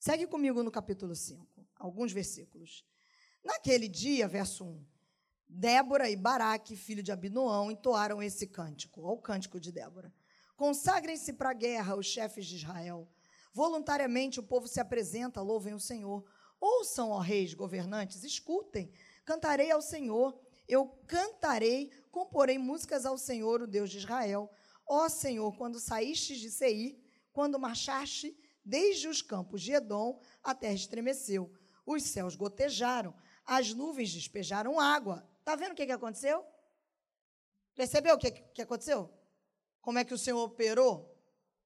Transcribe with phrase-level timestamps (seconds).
[0.00, 1.46] Segue comigo no capítulo 5,
[1.78, 2.86] alguns versículos.
[3.44, 4.82] Naquele dia, verso 1,
[5.46, 10.10] Débora e Baraque, filho de Abinoão, entoaram esse cântico, Olha o cântico de Débora.
[10.56, 13.06] Consagrem-se para a guerra os chefes de Israel.
[13.52, 16.24] Voluntariamente o povo se apresenta, louvem o Senhor.
[16.58, 18.90] Ouçam, ó reis, governantes, escutem.
[19.26, 24.50] Cantarei ao Senhor, eu cantarei, comporei músicas ao Senhor, o Deus de Israel.
[24.86, 26.98] Ó Senhor, quando saíste de Seir,
[27.34, 31.52] quando marchaste desde os campos de Edom, a terra estremeceu.
[31.84, 33.14] Os céus gotejaram,
[33.44, 36.46] as nuvens despejaram água, Está vendo o que, que aconteceu?
[37.74, 39.12] Percebeu o que, que aconteceu?
[39.80, 41.12] Como é que o Senhor operou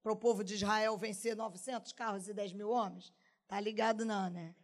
[0.03, 3.13] para o povo de Israel vencer 900 carros e 10 mil homens?
[3.43, 4.55] Está ligado não, né?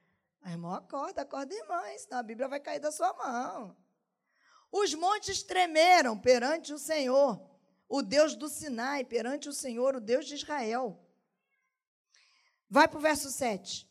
[0.41, 3.77] A irmã, acorda, acorda, irmã, senão a Bíblia vai cair da sua mão.
[4.73, 7.39] Os montes tremeram perante o Senhor,
[7.89, 10.99] o Deus do Sinai, perante o Senhor, o Deus de Israel.
[12.71, 13.89] Vai para o verso 7.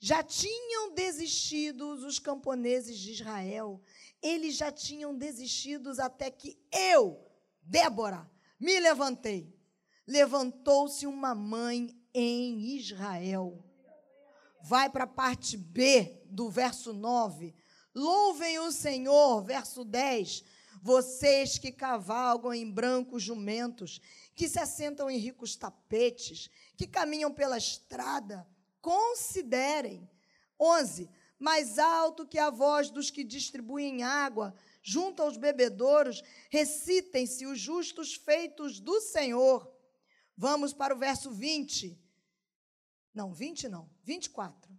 [0.00, 3.80] Já tinham desistido os camponeses de Israel
[4.24, 7.22] eles já tinham desistido até que eu,
[7.62, 8.26] Débora,
[8.58, 9.54] me levantei.
[10.06, 13.62] Levantou-se uma mãe em Israel.
[14.62, 17.54] Vai para a parte B do verso 9.
[17.94, 20.42] Louvem o Senhor, verso 10.
[20.80, 24.00] Vocês que cavalgam em brancos jumentos,
[24.34, 28.46] que se assentam em ricos tapetes, que caminham pela estrada,
[28.80, 30.08] considerem.
[30.58, 31.10] 11
[31.44, 38.14] mais alto que a voz dos que distribuem água, junto aos bebedouros, recitem-se os justos
[38.14, 39.70] feitos do Senhor.
[40.36, 42.00] Vamos para o verso 20.
[43.12, 44.72] Não, 20 não, 24.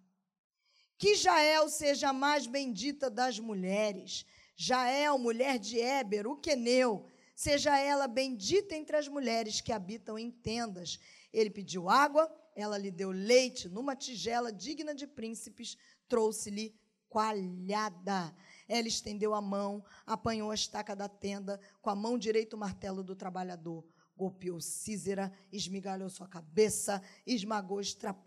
[0.97, 4.25] Que Jael seja a mais bendita das mulheres.
[4.55, 10.31] Jael, mulher de Éber, o queneu, seja ela bendita entre as mulheres que habitam em
[10.31, 10.99] tendas.
[11.35, 15.77] Ele pediu água, ela lhe deu leite numa tigela digna de príncipes
[16.07, 16.73] trouxe-lhe
[17.09, 18.33] coalhada.
[18.69, 23.03] Ela estendeu a mão, apanhou a estaca da tenda, com a mão direita o martelo
[23.03, 23.85] do trabalhador.
[24.15, 27.81] Golpeou Císera, esmigalhou sua cabeça, esmagou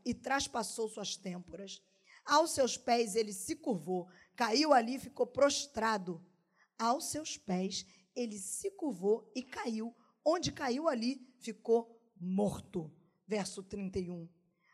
[0.05, 1.83] e traspassou suas têmporas.
[2.27, 4.07] Aos seus pés ele se curvou,
[4.37, 6.23] caiu ali e ficou prostrado.
[6.79, 9.97] Aos seus pés ele se curvou e caiu.
[10.23, 12.93] Onde caiu ali, ficou morto.
[13.29, 14.27] Verso 31.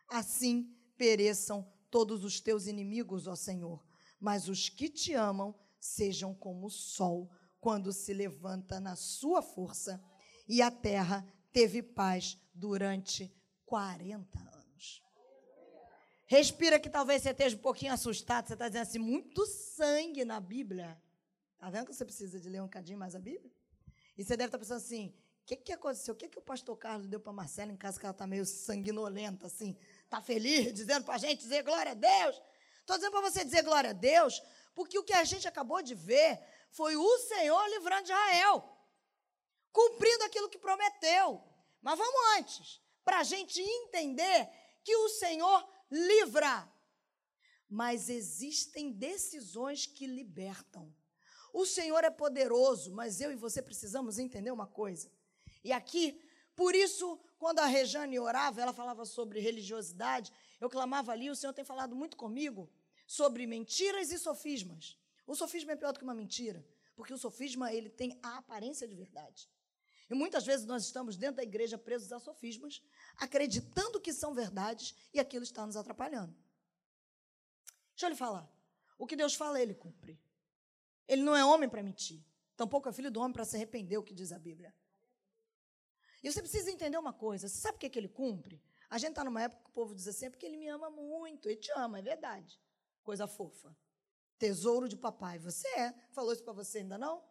[0.08, 3.84] Assim pereçam todos os teus inimigos, ó Senhor,
[4.20, 10.02] mas os que te amam sejam como o sol quando se levanta na sua força.
[10.48, 13.34] E a terra teve paz durante
[13.66, 15.02] 40 anos.
[16.26, 18.46] Respira que talvez você esteja um pouquinho assustado.
[18.46, 21.00] Você está dizendo assim, muito sangue na Bíblia.
[21.54, 23.52] Está vendo que você precisa de ler um cadinho mais a Bíblia?
[24.16, 25.14] E você deve estar pensando assim,
[25.46, 26.14] que, que aconteceu?
[26.14, 28.46] O que, que o pastor Carlos deu para Marcela em casa que ela está meio
[28.46, 29.76] sanguinolenta, assim?
[30.04, 32.40] Está feliz, dizendo para a gente dizer glória a Deus.
[32.80, 34.42] Estou dizendo para você dizer glória a Deus,
[34.74, 36.40] porque o que a gente acabou de ver
[36.70, 38.78] foi o Senhor livrando Israel,
[39.70, 41.42] cumprindo aquilo que prometeu.
[41.82, 44.48] Mas vamos antes, para a gente entender
[44.82, 46.72] que o Senhor livra.
[47.68, 50.94] Mas existem decisões que libertam.
[51.52, 55.10] O Senhor é poderoso, mas eu e você precisamos entender uma coisa.
[55.64, 56.20] E aqui,
[56.54, 60.30] por isso, quando a Rejane orava, ela falava sobre religiosidade,
[60.60, 62.70] eu clamava ali, o Senhor tem falado muito comigo
[63.06, 64.98] sobre mentiras e sofismas.
[65.26, 66.64] O sofisma é pior do que uma mentira,
[66.94, 69.50] porque o sofisma ele tem a aparência de verdade.
[70.08, 72.82] E muitas vezes nós estamos dentro da igreja presos a sofismas,
[73.16, 76.36] acreditando que são verdades e aquilo está nos atrapalhando.
[77.94, 78.48] Deixa eu lhe falar.
[78.98, 80.20] O que Deus fala, ele cumpre.
[81.08, 82.22] Ele não é homem para mentir.
[82.56, 84.74] Tampouco é filho do homem para se arrepender, o que diz a Bíblia.
[86.24, 88.60] E você precisa entender uma coisa: você sabe o que, é que ele cumpre?
[88.88, 90.88] A gente está numa época que o povo diz assim, é porque ele me ama
[90.88, 92.58] muito, ele te ama, é verdade.
[93.02, 93.76] Coisa fofa.
[94.38, 95.38] Tesouro de papai.
[95.38, 95.92] Você é.
[96.12, 97.22] Falou isso para você ainda não?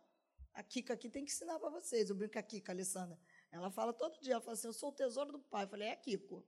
[0.54, 2.10] A Kika aqui tem que ensinar para vocês.
[2.10, 3.20] Eu brinco com a Kika, a Alessandra.
[3.52, 5.66] Ela fala todo dia, ela fala assim, eu sou o tesouro do pai.
[5.66, 6.46] Eu falei, é Kiko.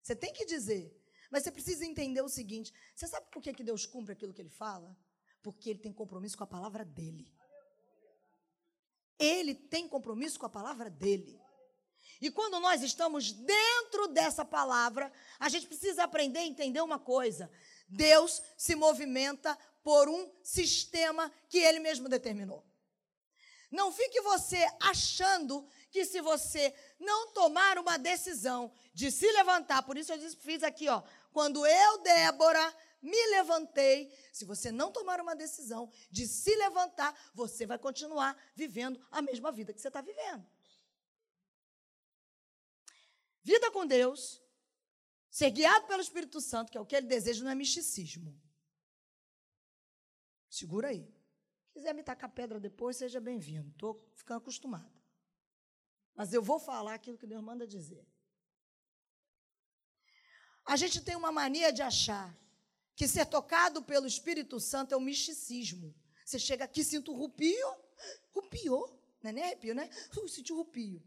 [0.00, 0.96] Você tem que dizer.
[1.30, 4.42] Mas você precisa entender o seguinte: você sabe por que, que Deus cumpre aquilo que
[4.42, 4.96] ele fala?
[5.42, 7.32] Porque ele tem compromisso com a palavra dele.
[9.22, 11.40] Ele tem compromisso com a palavra dele.
[12.20, 17.50] E quando nós estamos dentro dessa palavra, a gente precisa aprender a entender uma coisa:
[17.88, 22.64] Deus se movimenta por um sistema que ele mesmo determinou.
[23.70, 29.96] Não fique você achando que se você não tomar uma decisão de se levantar, por
[29.96, 31.02] isso eu fiz aqui, ó,
[31.32, 34.16] quando eu, Débora, me levantei.
[34.32, 39.50] Se você não tomar uma decisão de se levantar, você vai continuar vivendo a mesma
[39.50, 40.46] vida que você está vivendo.
[43.42, 44.42] Vida com Deus
[45.32, 48.38] Ser guiado pelo Espírito Santo, que é o que ele deseja, não é misticismo.
[50.50, 51.10] Segura aí.
[51.64, 53.70] Se quiser me tacar pedra depois, seja bem-vindo.
[53.70, 54.92] Estou ficando acostumada.
[56.14, 58.06] Mas eu vou falar aquilo que Deus manda dizer.
[60.66, 62.38] A gente tem uma mania de achar
[62.94, 65.94] que ser tocado pelo Espírito Santo é um misticismo.
[66.24, 67.76] Você chega aqui, sinto rupio,
[68.32, 69.00] rupiou.
[69.22, 69.88] Não é nem arrepio, né?
[70.16, 71.02] Uh, senti rupio.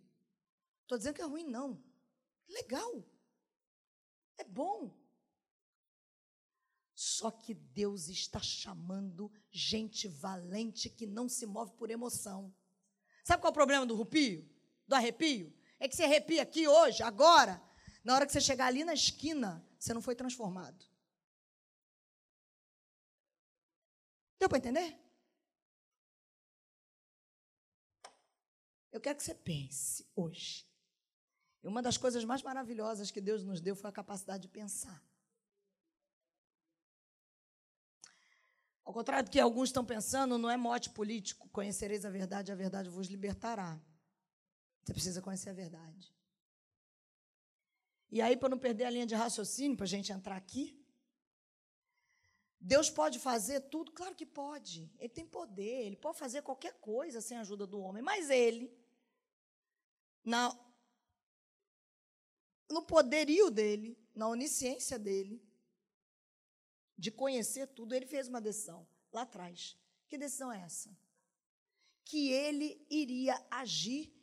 [0.83, 1.83] Estou dizendo que é ruim, não.
[2.47, 3.03] Legal.
[4.37, 4.95] É bom.
[6.93, 12.53] Só que Deus está chamando gente valente que não se move por emoção.
[13.23, 14.47] Sabe qual é o problema do rupio?
[14.87, 15.53] Do arrepio?
[15.79, 17.61] É que você arrepia aqui hoje, agora,
[18.03, 20.85] na hora que você chegar ali na esquina, você não foi transformado.
[24.45, 24.95] Deu para entender?
[28.91, 30.67] Eu quero que você pense hoje.
[31.63, 35.03] E uma das coisas mais maravilhosas que Deus nos deu foi a capacidade de pensar.
[38.83, 41.49] Ao contrário do que alguns estão pensando, não é mote político.
[41.49, 43.81] Conhecereis a verdade, a verdade vos libertará.
[44.83, 46.15] Você precisa conhecer a verdade.
[48.11, 50.84] E aí, para não perder a linha de raciocínio, para a gente entrar aqui,
[52.59, 53.91] Deus pode fazer tudo?
[53.91, 54.91] Claro que pode.
[54.97, 58.73] Ele tem poder, ele pode fazer qualquer coisa sem a ajuda do homem, mas ele,
[60.23, 60.57] na,
[62.69, 65.43] no poderio dele, na onisciência dele,
[66.97, 69.77] de conhecer tudo, ele fez uma decisão lá atrás.
[70.07, 70.95] Que decisão é essa?
[72.03, 74.13] Que ele iria agir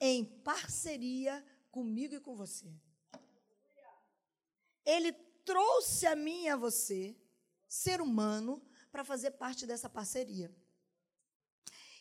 [0.00, 2.72] em parceria comigo e com você.
[4.84, 5.12] Ele
[5.44, 7.16] trouxe a mim e a você,
[7.74, 8.62] ser humano,
[8.92, 10.48] para fazer parte dessa parceria.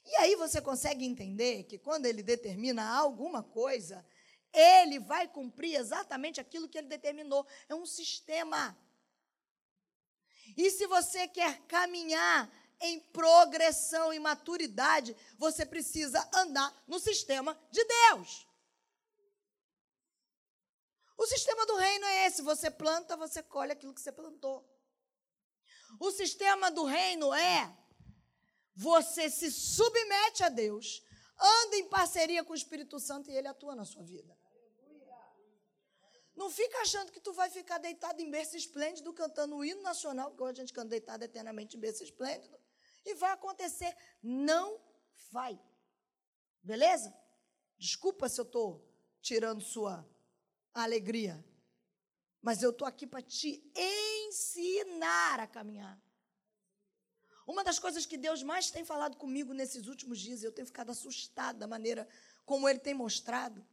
[0.06, 4.06] E aí você consegue entender que quando ele determina alguma coisa,
[4.54, 7.48] ele vai cumprir exatamente aquilo que ele determinou.
[7.68, 8.78] É um sistema.
[10.56, 17.84] E se você quer caminhar em progressão e maturidade, você precisa andar no sistema de
[17.84, 18.48] Deus.
[21.18, 24.73] O sistema do reino é esse: você planta, você colhe aquilo que você plantou.
[26.00, 27.75] O sistema do reino é
[28.75, 31.04] você se submete a Deus,
[31.40, 34.38] anda em parceria com o Espírito Santo e ele atua na sua vida.
[36.36, 40.31] Não fica achando que tu vai ficar deitado em berço esplêndido cantando o hino nacional,
[40.31, 42.57] porque hoje a gente canta deitado eternamente em berço esplêndido,
[43.06, 43.96] e vai acontecer.
[44.22, 44.81] Não
[45.31, 45.60] vai.
[46.63, 47.13] Beleza?
[47.78, 48.84] Desculpa se eu estou
[49.22, 50.07] tirando sua
[50.74, 51.44] alegria,
[52.44, 55.98] mas eu estou aqui para te ensinar a caminhar.
[57.48, 60.92] Uma das coisas que Deus mais tem falado comigo nesses últimos dias, eu tenho ficado
[60.92, 62.07] assustada da maneira
[62.45, 63.66] como Ele tem mostrado,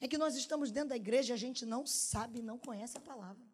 [0.00, 3.00] é que nós estamos dentro da igreja e a gente não sabe, não conhece a
[3.00, 3.44] palavra.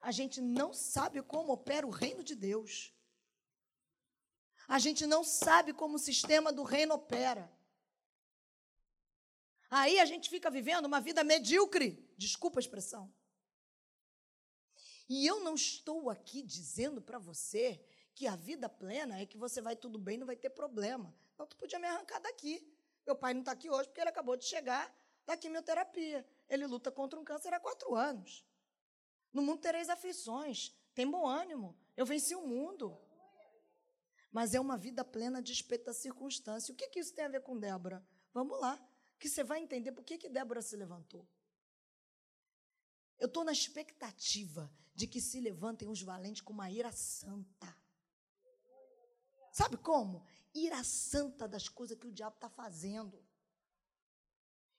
[0.00, 2.92] A gente não sabe como opera o reino de Deus.
[4.66, 7.50] A gente não sabe como o sistema do reino opera.
[9.70, 13.12] Aí a gente fica vivendo uma vida medíocre, desculpa a expressão.
[15.08, 17.82] E eu não estou aqui dizendo para você
[18.14, 21.14] que a vida plena é que você vai tudo bem, não vai ter problema.
[21.38, 22.66] Não, tu podia me arrancar daqui.
[23.06, 24.92] Meu pai não está aqui hoje porque ele acabou de chegar
[25.24, 26.26] da quimioterapia.
[26.48, 28.44] Ele luta contra um câncer há quatro anos.
[29.32, 30.74] No mundo tereis aflições.
[30.94, 31.76] Tem bom ânimo.
[31.96, 32.98] Eu venci o mundo.
[34.32, 36.72] Mas é uma vida plena de da circunstância.
[36.72, 38.04] O que, que isso tem a ver com Débora?
[38.34, 38.78] Vamos lá,
[39.18, 41.28] que você vai entender por que, que Débora se levantou.
[43.18, 47.76] Eu estou na expectativa de que se levantem os valentes com uma ira santa.
[49.52, 50.24] Sabe como?
[50.54, 53.26] Ira santa das coisas que o diabo está fazendo.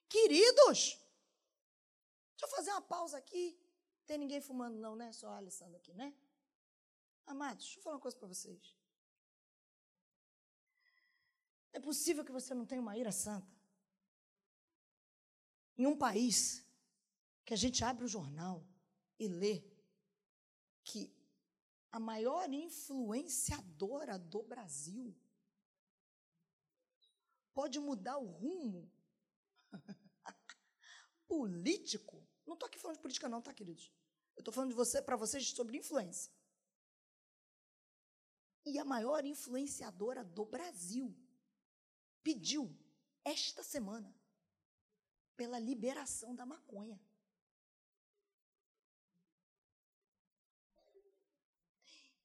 [0.08, 0.98] Queridos,
[2.32, 3.60] deixa eu fazer uma pausa aqui.
[4.06, 5.12] Tem ninguém fumando, não, né?
[5.12, 6.16] Só a Alessandra aqui, né?
[7.28, 8.76] Amados, deixa eu falar uma coisa para vocês.
[11.74, 13.59] É possível que você não tenha uma ira santa?
[15.80, 16.68] Em um país
[17.46, 18.68] que a gente abre o jornal
[19.18, 19.64] e lê
[20.84, 21.10] que
[21.90, 25.16] a maior influenciadora do Brasil
[27.54, 28.92] pode mudar o rumo
[31.26, 32.28] político.
[32.46, 33.90] Não estou aqui falando de política, não, tá, queridos?
[34.36, 36.30] Eu estou falando de você, para vocês sobre influência.
[38.66, 41.16] E a maior influenciadora do Brasil
[42.22, 42.78] pediu
[43.24, 44.19] esta semana
[45.40, 47.00] pela liberação da maconha.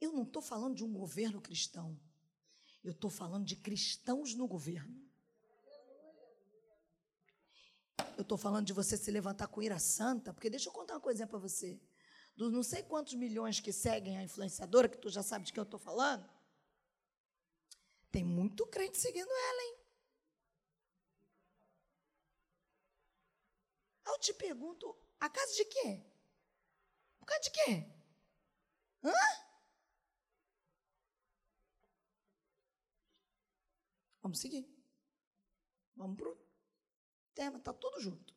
[0.01, 1.97] Eu não estou falando de um governo cristão.
[2.83, 5.01] Eu estou falando de cristãos no governo.
[8.17, 11.01] Eu estou falando de você se levantar com ira santa, porque deixa eu contar uma
[11.01, 11.81] coisinha para você.
[12.35, 15.61] Dos não sei quantos milhões que seguem a influenciadora, que tu já sabe de quem
[15.61, 16.29] eu estou falando,
[18.11, 19.84] tem muito crente seguindo ela, hein?
[24.07, 26.05] Eu te pergunto, a casa de quê?
[27.19, 27.87] Por causa de quê?
[29.03, 29.13] Hã?
[34.23, 34.67] Vamos seguir.
[35.97, 36.39] Vamos para o
[37.35, 38.35] tema, está tudo junto.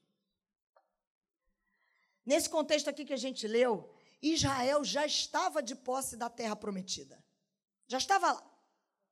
[2.26, 7.24] Nesse contexto aqui que a gente leu, Israel já estava de posse da terra prometida.
[7.88, 8.58] Já estava lá.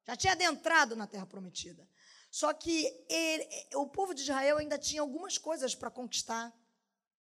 [0.05, 1.89] Já tinha adentrado na terra prometida.
[2.35, 6.53] Só que ele, o povo de Israel ainda tinha algumas coisas para conquistar,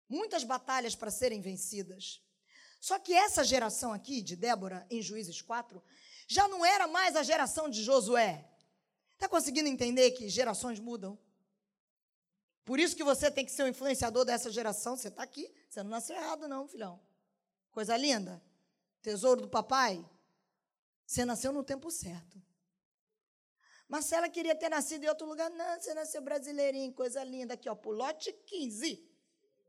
[0.07, 2.23] muitas batalhas para serem vencidas.
[2.79, 5.83] Só que essa geração aqui, de Débora, em Juízes 4,
[6.27, 8.47] já não era mais a geração de Josué.
[9.15, 11.19] Está conseguindo entender que gerações mudam?
[12.63, 14.95] Por isso que você tem que ser o influenciador dessa geração.
[14.95, 17.01] Você está aqui, você não nasceu errado, não, filhão.
[17.71, 18.43] Coisa linda.
[19.01, 20.05] Tesouro do papai.
[21.07, 22.47] Você nasceu no tempo certo.
[23.89, 25.49] Marcela queria ter nascido em outro lugar.
[25.51, 27.55] Não, você nasceu brasileirinho, coisa linda.
[27.55, 29.03] Aqui, ó, por lote 15.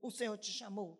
[0.02, 1.00] O Senhor te chamou.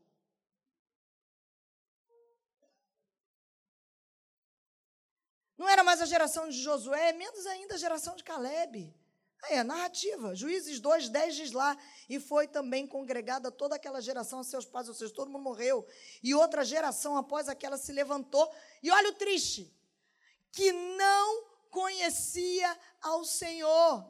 [5.58, 8.96] Não era mais a geração de Josué, menos ainda a geração de Caleb.
[9.44, 10.34] Aí, a narrativa.
[10.34, 11.78] Juízes 2, 10 diz lá.
[12.08, 15.86] E foi também congregada toda aquela geração seus pais, ou seja, todo mundo morreu.
[16.24, 18.50] E outra geração após aquela se levantou.
[18.82, 19.74] E olha o triste:
[20.54, 24.06] que não conhecia ao Senhor.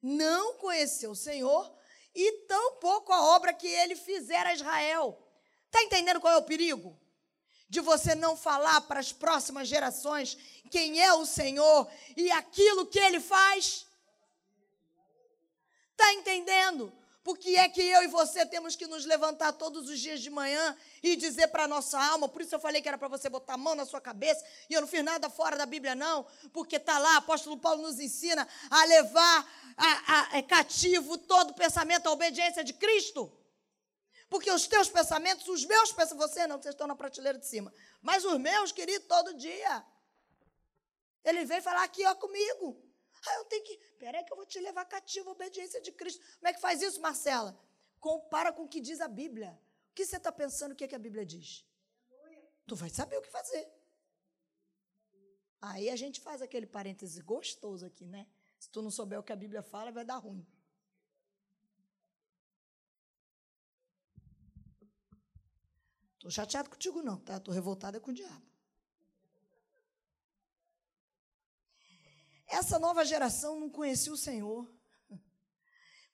[0.00, 1.72] Não conheceu o Senhor
[2.14, 5.18] e tampouco a obra que ele fizera a Israel.
[5.66, 7.00] Está entendendo qual é o perigo?
[7.72, 10.36] de você não falar para as próximas gerações
[10.70, 13.86] quem é o Senhor e aquilo que ele faz?
[15.92, 16.92] Está entendendo?
[17.22, 20.76] Porque é que eu e você temos que nos levantar todos os dias de manhã
[21.02, 23.54] e dizer para a nossa alma, por isso eu falei que era para você botar
[23.54, 26.76] a mão na sua cabeça, e eu não fiz nada fora da Bíblia, não, porque
[26.76, 32.08] está lá, apóstolo Paulo nos ensina a levar a, a, a é cativo todo pensamento
[32.08, 33.32] à obediência de Cristo.
[34.28, 37.72] Porque os teus pensamentos, os meus pensamentos, você não, vocês estão na prateleira de cima.
[38.00, 39.84] Mas os meus, querido, todo dia.
[41.22, 42.82] Ele vem falar aqui, ó, comigo.
[43.26, 43.76] Ah, eu tenho que.
[43.98, 46.24] Peraí, que eu vou te levar cativo obediência de Cristo.
[46.38, 47.58] Como é que faz isso, Marcela?
[48.00, 49.58] Compara com o que diz a Bíblia.
[49.90, 51.64] O que você está pensando, o que, é que a Bíblia diz?
[52.66, 53.70] Tu vai saber o que fazer.
[55.60, 58.26] Aí a gente faz aquele parêntese gostoso aqui, né?
[58.58, 60.46] Se tu não souber o que a Bíblia fala, vai dar ruim.
[66.14, 67.36] Estou chateado contigo, não, tá?
[67.36, 68.51] Estou revoltada com o diabo.
[72.52, 74.70] Essa nova geração não conhecia o Senhor.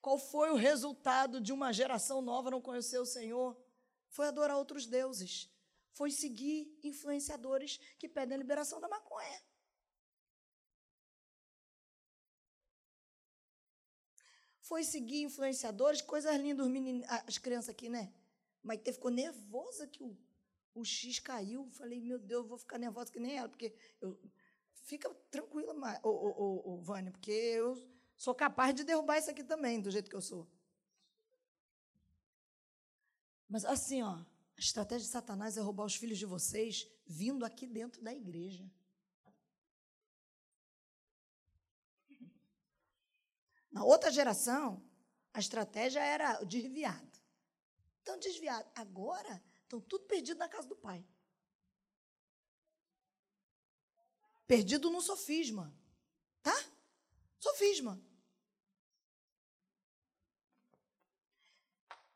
[0.00, 3.61] Qual foi o resultado de uma geração nova não conhecer o Senhor?
[4.09, 5.50] Foi adorar outros deuses.
[5.90, 9.42] Foi seguir influenciadores que pedem a liberação da maconha.
[14.61, 16.68] Foi seguir influenciadores, coisas lindas,
[17.26, 18.14] as crianças aqui, né?
[18.62, 20.16] Maite ficou nervosa que o,
[20.73, 21.68] o X caiu.
[21.73, 24.16] Falei, meu Deus, vou ficar nervosa que nem ela, porque eu.
[24.88, 27.76] Fica tranquila, ô, ô, ô, Vânia, porque eu
[28.16, 30.49] sou capaz de derrubar isso aqui também, do jeito que eu sou.
[33.47, 34.26] Mas assim, ó, a
[34.57, 38.66] estratégia de Satanás é roubar os filhos de vocês vindo aqui dentro da igreja.
[43.71, 44.83] Na outra geração,
[45.35, 47.21] a estratégia era o desviado.
[47.99, 48.73] Estão desviados.
[48.75, 51.07] Agora, estão tudo perdido na casa do pai.
[54.49, 55.73] Perdido no sofisma.
[56.43, 56.55] Tá?
[57.38, 58.02] Sofisma.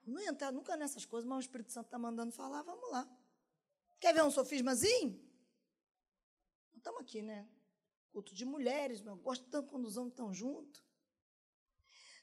[0.05, 3.09] Não ia entrar nunca nessas coisas, mas o Espírito Santo está mandando falar, vamos lá.
[4.01, 5.23] Quer ver um sofismazinho?
[6.75, 7.49] Estamos aqui, né?
[8.11, 10.83] Culto de mulheres, mas eu gosto tanto quando os homens estão juntos.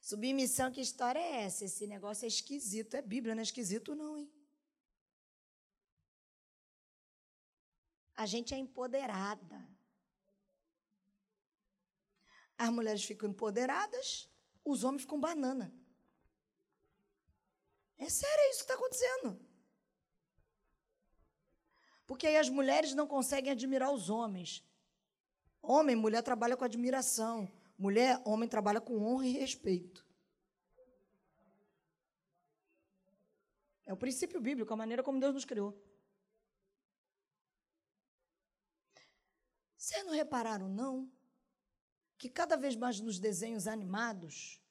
[0.01, 1.65] Submissão, que história é essa?
[1.65, 2.95] Esse negócio é esquisito.
[2.95, 4.31] É Bíblia, não é esquisito, não, hein?
[8.15, 9.78] A gente é empoderada.
[12.59, 14.29] As mulheres ficam empoderadas,
[14.65, 15.73] os homens ficam banana.
[17.97, 19.39] É sério é isso que está acontecendo.
[22.05, 24.61] Porque aí as mulheres não conseguem admirar os homens.
[25.61, 27.49] Homem, mulher trabalha com admiração.
[27.77, 30.05] Mulher, homem trabalha com honra e respeito.
[33.85, 35.81] É o princípio bíblico, a maneira como Deus nos criou.
[39.77, 41.09] Vocês não repararam, não?
[42.19, 44.61] Que cada vez mais nos desenhos animados,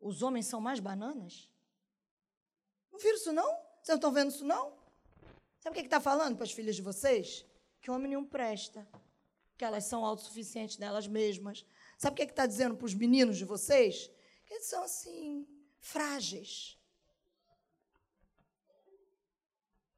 [0.00, 1.48] Os homens são mais bananas?
[2.90, 3.46] Não viram isso, não?
[3.46, 4.76] Vocês não estão vendo isso, não?
[5.60, 7.46] Sabe o que está falando para as filhas de vocês?
[7.80, 8.84] Que homem nenhum presta.
[9.56, 11.64] Que elas são autossuficientes nelas mesmas.
[11.96, 14.10] Sabe o que está dizendo para os meninos de vocês?
[14.44, 15.46] Que eles são, assim,
[15.78, 16.76] frágeis.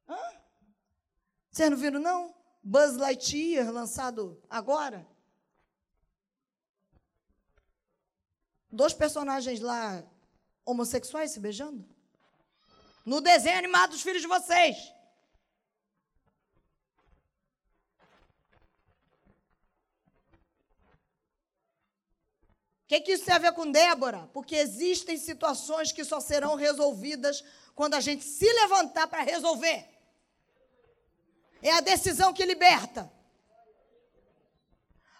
[0.07, 0.41] Hã?
[1.51, 2.35] Vocês não viram, não?
[2.61, 5.14] Buzz Lightyear, lançado agora.
[8.75, 10.03] Dois personagens lá
[10.65, 11.87] homossexuais se beijando.
[13.05, 14.75] No desenho animado dos filhos de vocês.
[22.83, 24.29] O que, que isso tem a ver com Débora?
[24.33, 29.87] Porque existem situações que só serão resolvidas quando a gente se levantar para resolver.
[31.61, 33.09] É a decisão que liberta.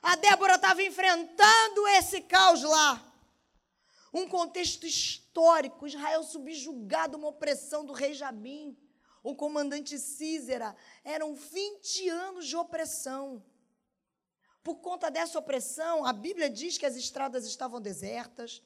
[0.04, 3.15] A Débora estava enfrentando esse caos lá.
[4.18, 8.78] Um contexto histórico, Israel subjugado uma opressão do rei Jabim.
[9.22, 10.74] O comandante Císera.
[11.04, 13.44] Eram 20 anos de opressão.
[14.64, 18.64] Por conta dessa opressão, a Bíblia diz que as estradas estavam desertas,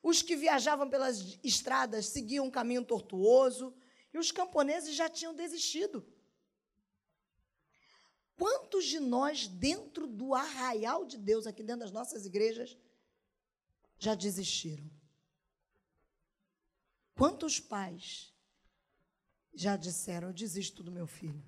[0.00, 3.74] os que viajavam pelas estradas seguiam um caminho tortuoso
[4.12, 6.06] e os camponeses já tinham desistido.
[8.38, 12.76] Quantos de nós, dentro do arraial de Deus, aqui dentro das nossas igrejas,
[14.04, 14.90] já desistiram?
[17.14, 18.34] Quantos pais
[19.54, 21.42] já disseram: Eu desisto do meu filho?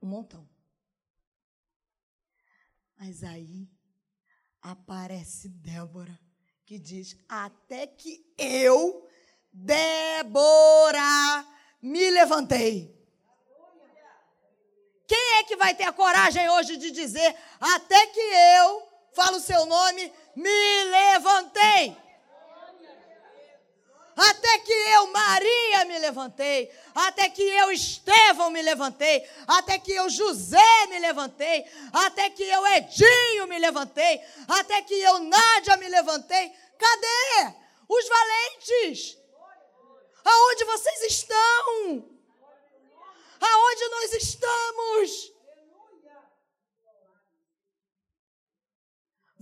[0.00, 0.48] Um montão.
[2.98, 3.70] Mas aí
[4.60, 6.18] aparece Débora,
[6.66, 9.08] que diz: Até que eu,
[9.52, 10.98] Débora,
[11.80, 13.01] me levantei.
[15.44, 20.12] Que vai ter a coragem hoje de dizer: Até que eu, falo o seu nome,
[20.36, 21.96] me levantei?
[24.14, 26.70] Até que eu, Maria, me levantei.
[26.94, 29.26] Até que eu, Estevão, me levantei.
[29.46, 31.64] Até que eu, José, me levantei.
[31.92, 34.20] Até que eu, Edinho, me levantei.
[34.48, 36.52] Até que eu, Nádia, me levantei.
[36.78, 37.54] Cadê
[37.88, 39.16] os valentes?
[40.24, 42.12] Aonde vocês estão?
[43.40, 45.31] Aonde nós estamos?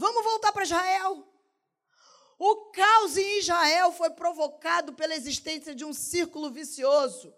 [0.00, 1.28] Vamos voltar para Israel.
[2.38, 7.34] O caos em Israel foi provocado pela existência de um círculo vicioso.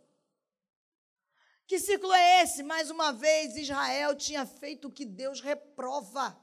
[1.67, 2.63] Que círculo é esse?
[2.63, 6.39] Mais uma vez, Israel tinha feito o que Deus reprova.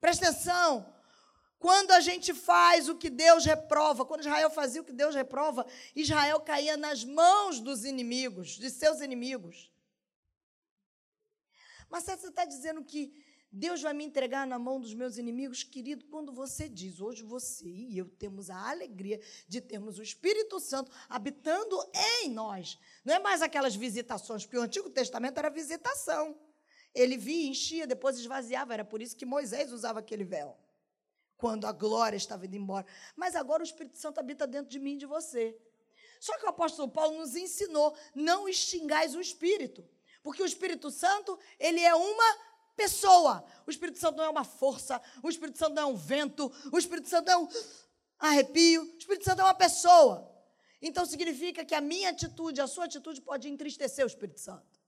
[0.00, 0.94] Presta atenção.
[1.58, 5.66] Quando a gente faz o que Deus reprova, quando Israel fazia o que Deus reprova,
[5.96, 9.72] Israel caía nas mãos dos inimigos, de seus inimigos.
[11.88, 13.12] Mas você está dizendo que
[13.52, 17.66] Deus vai me entregar na mão dos meus inimigos, querido, quando você diz, hoje você
[17.66, 21.76] e eu temos a alegria de termos o Espírito Santo habitando
[22.22, 22.78] em nós.
[23.04, 26.38] Não é mais aquelas visitações, porque o Antigo Testamento era visitação.
[26.94, 28.72] Ele via, enchia, depois esvaziava.
[28.72, 30.56] Era por isso que Moisés usava aquele véu,
[31.36, 32.86] quando a glória estava indo embora.
[33.16, 35.58] Mas agora o Espírito Santo habita dentro de mim e de você.
[36.20, 39.84] Só que o apóstolo Paulo nos ensinou: não extingais o Espírito.
[40.22, 42.49] Porque o Espírito Santo, ele é uma
[42.80, 43.44] pessoa.
[43.66, 46.78] O Espírito Santo não é uma força, o Espírito Santo não é um vento, o
[46.78, 47.46] Espírito Santo é um
[48.18, 50.26] arrepio, o Espírito Santo é uma pessoa.
[50.80, 54.80] Então significa que a minha atitude, a sua atitude pode entristecer o Espírito Santo.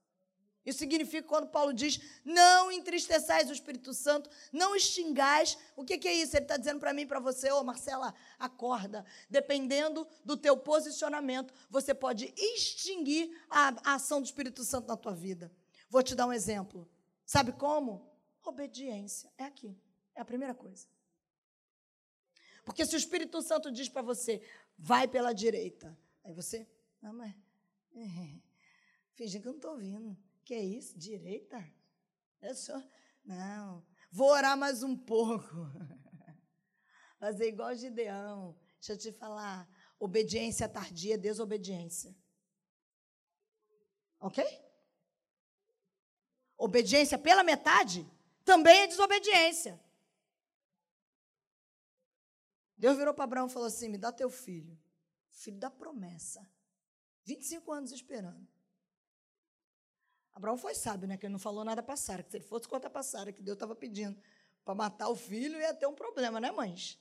[0.65, 5.55] Isso significa quando Paulo diz: não entristeçais o Espírito Santo, não extingais.
[5.75, 6.35] O que, que é isso?
[6.35, 9.05] Ele está dizendo para mim, para você, ô oh, Marcela, acorda.
[9.29, 15.13] Dependendo do teu posicionamento, você pode extinguir a, a ação do Espírito Santo na tua
[15.13, 15.51] vida.
[15.89, 16.89] Vou te dar um exemplo.
[17.25, 18.11] Sabe como?
[18.43, 19.31] Obediência.
[19.37, 19.77] É aqui.
[20.15, 20.87] É a primeira coisa.
[22.65, 24.41] Porque se o Espírito Santo diz para você,
[24.77, 26.67] vai pela direita, aí você,
[27.01, 27.35] não, mas.
[27.95, 28.39] É,
[29.13, 30.17] finge que eu não estou ouvindo.
[30.43, 30.97] Que é isso?
[30.97, 31.63] Direita?
[32.41, 32.81] Eu sou.
[33.23, 33.85] Não.
[34.11, 35.47] Vou orar mais um pouco.
[37.19, 38.57] Fazer igual Gideão.
[38.79, 39.69] Deixa eu te falar.
[39.97, 42.13] Obediência tardia é desobediência.
[44.19, 44.43] Ok?
[46.57, 48.09] Obediência pela metade
[48.45, 49.79] também é desobediência.
[52.77, 54.77] Deus virou para Abraão e falou assim: Me dá teu filho,
[55.29, 56.47] filho da promessa.
[57.25, 58.47] 25 anos esperando.
[60.33, 61.15] Abraão foi sábio, né?
[61.15, 62.23] Que ele não falou nada para Sara.
[62.23, 64.19] Que se ele fosse contar para Sara que Deus estava pedindo
[64.65, 66.99] para matar o filho, ia ter um problema, né, mães?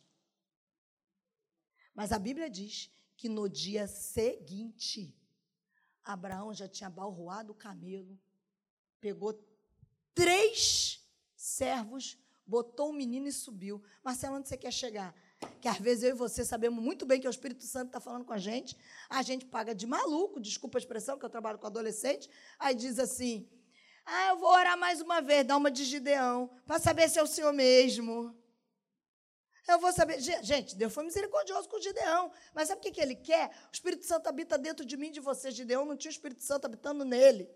[1.95, 5.17] Mas a Bíblia diz que no dia seguinte,
[6.05, 8.19] Abraão já tinha balroado o camelo,
[9.03, 9.37] pegou
[10.15, 13.83] três servos, botou o menino e subiu.
[14.03, 15.13] Marcelo, onde você quer chegar?
[15.61, 18.25] Que às vezes eu e você sabemos muito bem que o Espírito Santo está falando
[18.25, 18.77] com a gente,
[19.11, 23.01] a gente paga de maluco, desculpa a expressão, que eu trabalho com adolescente, aí diz
[23.01, 23.49] assim:
[24.07, 27.23] ah, eu vou orar mais uma vez, dá uma de Gideão, para saber se é
[27.23, 28.33] o Senhor mesmo.
[29.67, 30.21] Eu vou saber.
[30.21, 32.33] Gente, Deus foi misericordioso com Gideão.
[32.53, 33.49] Mas sabe o que, que ele quer?
[33.71, 35.51] O Espírito Santo habita dentro de mim de você.
[35.53, 37.49] Gideão não tinha o Espírito Santo habitando nele.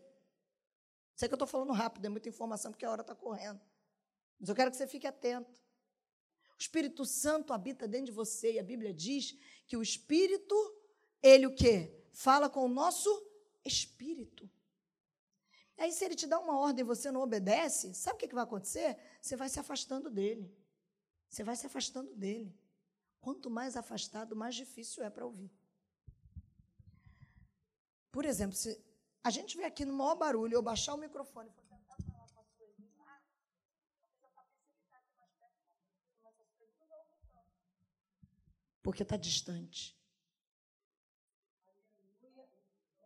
[1.17, 3.61] Sei que eu estou falando rápido, é muita informação, porque a hora está correndo.
[4.39, 5.59] Mas eu quero que você fique atento.
[6.51, 9.35] O Espírito Santo habita dentro de você e a Bíblia diz
[9.67, 10.55] que o Espírito,
[11.23, 12.05] ele o quê?
[12.13, 13.11] Fala com o nosso
[13.65, 14.49] espírito.
[15.79, 18.45] Aí, se ele te dá uma ordem e você não obedece, sabe o que vai
[18.45, 18.97] acontecer?
[19.21, 20.55] Você vai se afastando dele.
[21.29, 22.55] Você vai se afastando dele.
[23.21, 25.51] Quanto mais afastado, mais difícil é para ouvir.
[28.11, 28.83] Por exemplo, se
[29.27, 32.41] a gente vem aqui no maior barulho, eu baixar o microfone e tentar falar com
[32.41, 33.21] a sua irmã,
[38.83, 39.99] porque está distante.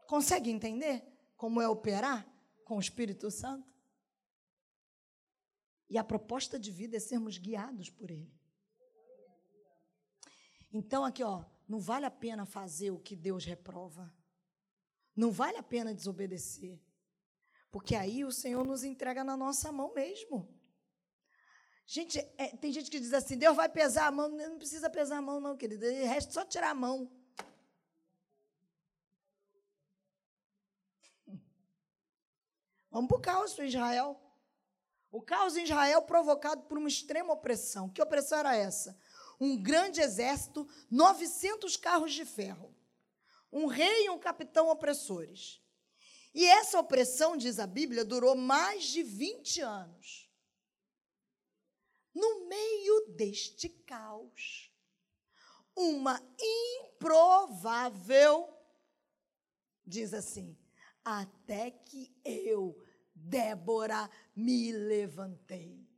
[0.06, 0.96] Consegue entender
[1.37, 2.20] como é operar?
[2.70, 3.68] com o Espírito Santo?
[5.88, 8.33] E a proposta de vida é sermos guiados por Ele.
[10.72, 14.14] Então, aqui, ó, não vale a pena fazer o que Deus reprova.
[15.14, 16.81] Não vale a pena desobedecer.
[17.70, 20.49] Porque aí o Senhor nos entrega na nossa mão mesmo.
[21.87, 24.29] Gente, é, tem gente que diz assim: Deus vai pesar a mão.
[24.29, 25.85] Não precisa pesar a mão, não, querido.
[25.87, 27.11] Resta só tirar a mão.
[32.90, 34.20] Vamos para o caos em Israel.
[35.12, 37.88] O caos em Israel provocado por uma extrema opressão.
[37.88, 38.96] Que opressão era essa?
[39.40, 42.75] Um grande exército, 900 carros de ferro,
[43.52, 45.60] um rei e um capitão opressores.
[46.32, 50.30] E essa opressão, diz a Bíblia, durou mais de 20 anos.
[52.14, 54.70] No meio deste caos,
[55.76, 56.20] uma
[56.92, 58.48] improvável,
[59.86, 60.56] diz assim,
[61.04, 62.76] até que eu,
[63.14, 65.88] Débora, me levantei.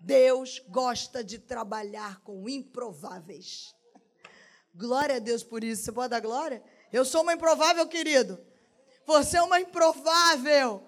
[0.00, 3.74] Deus gosta de trabalhar com improváveis.
[4.74, 5.84] Glória a Deus por isso.
[5.84, 6.62] Você pode dar glória?
[6.92, 8.44] Eu sou uma improvável, querido.
[9.06, 10.84] Você é uma improvável.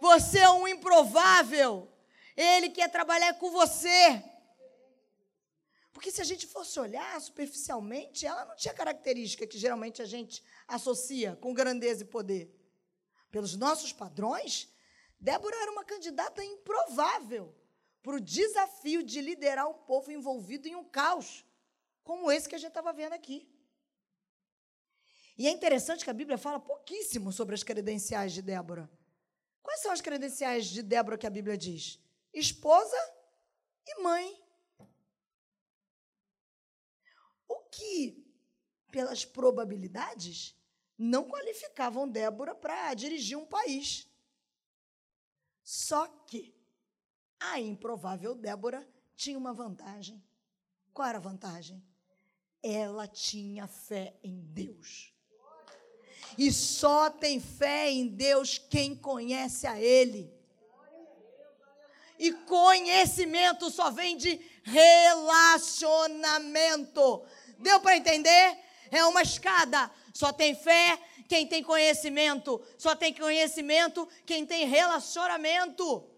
[0.00, 1.90] Você é um improvável.
[2.36, 4.22] Ele quer trabalhar com você.
[5.92, 10.44] Porque se a gente fosse olhar superficialmente, ela não tinha característica que geralmente a gente
[10.68, 12.54] associa com grandeza e poder.
[13.30, 14.68] Pelos nossos padrões,
[15.18, 17.54] Débora era uma candidata improvável
[18.02, 21.45] para o desafio de liderar um povo envolvido em um caos,
[22.06, 23.38] como esse que a gente estava vendo aqui.
[25.36, 28.88] E é interessante que a Bíblia fala pouquíssimo sobre as credenciais de Débora.
[29.60, 32.00] Quais são as credenciais de Débora que a Bíblia diz?
[32.32, 32.96] Esposa
[33.84, 34.40] e mãe.
[37.48, 38.24] O que,
[38.92, 40.54] pelas probabilidades,
[40.96, 44.08] não qualificavam Débora para dirigir um país.
[45.64, 46.54] Só que
[47.40, 50.24] a improvável Débora tinha uma vantagem.
[50.94, 51.84] Qual era a vantagem?
[52.62, 55.12] Ela tinha fé em Deus.
[56.36, 60.30] E só tem fé em Deus quem conhece a Ele.
[62.18, 67.22] E conhecimento só vem de relacionamento.
[67.58, 68.58] Deu para entender?
[68.90, 69.90] É uma escada.
[70.12, 72.60] Só tem fé quem tem conhecimento.
[72.78, 76.08] Só tem conhecimento quem tem relacionamento.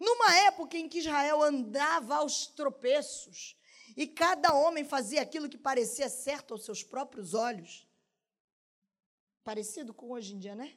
[0.00, 3.54] Numa época em que Israel andava aos tropeços
[3.94, 7.86] e cada homem fazia aquilo que parecia certo aos seus próprios olhos,
[9.44, 10.74] parecido com hoje em dia, né?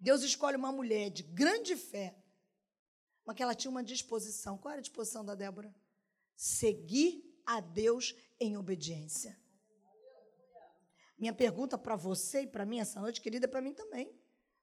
[0.00, 2.16] Deus escolhe uma mulher de grande fé,
[3.24, 4.58] mas que ela tinha uma disposição.
[4.58, 5.72] Qual era a disposição da Débora?
[6.34, 9.40] Seguir a Deus em obediência.
[11.16, 14.12] Minha pergunta para você e para mim essa noite, querida, é para mim também.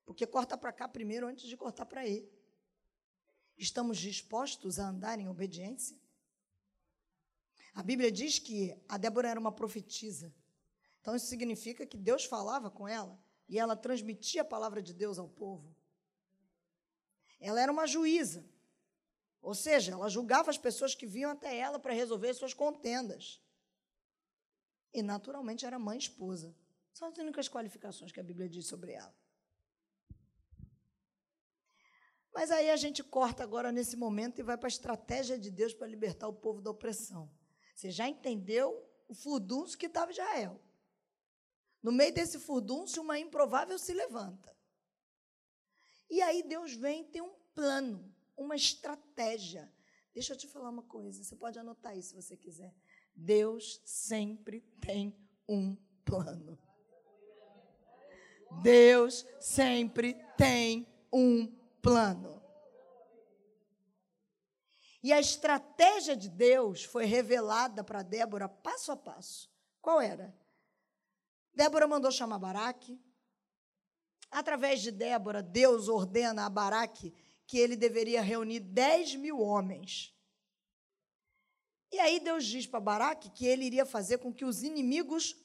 [0.05, 2.31] Porque corta para cá primeiro antes de cortar para ele.
[3.57, 5.97] Estamos dispostos a andar em obediência?
[7.73, 10.33] A Bíblia diz que a Débora era uma profetisa.
[11.01, 15.17] Então isso significa que Deus falava com ela e ela transmitia a palavra de Deus
[15.17, 15.75] ao povo.
[17.39, 18.45] Ela era uma juíza.
[19.41, 23.41] Ou seja, ela julgava as pessoas que vinham até ela para resolver suas contendas.
[24.93, 26.55] E, naturalmente, era mãe e esposa.
[26.93, 29.13] São as únicas qualificações que a Bíblia diz sobre ela.
[32.33, 35.73] Mas aí a gente corta agora nesse momento e vai para a estratégia de Deus
[35.73, 37.29] para libertar o povo da opressão.
[37.75, 40.59] Você já entendeu o furdunço que estava Israel.
[41.81, 44.55] No meio desse furdúncio, uma improvável se levanta.
[46.09, 49.71] E aí Deus vem tem um plano, uma estratégia.
[50.13, 52.73] Deixa eu te falar uma coisa, você pode anotar isso se você quiser.
[53.13, 55.15] Deus sempre tem
[55.47, 56.57] um plano.
[58.61, 61.62] Deus sempre tem um plano.
[65.03, 69.51] E a estratégia de Deus foi revelada para Débora passo a passo.
[69.81, 70.33] Qual era?
[71.53, 72.97] Débora mandou chamar Baraque.
[74.31, 77.13] Através de Débora, Deus ordena a Baraque
[77.45, 80.15] que ele deveria reunir 10 mil homens.
[81.91, 85.35] E aí Deus diz para Baraque que ele iria fazer com que os inimigos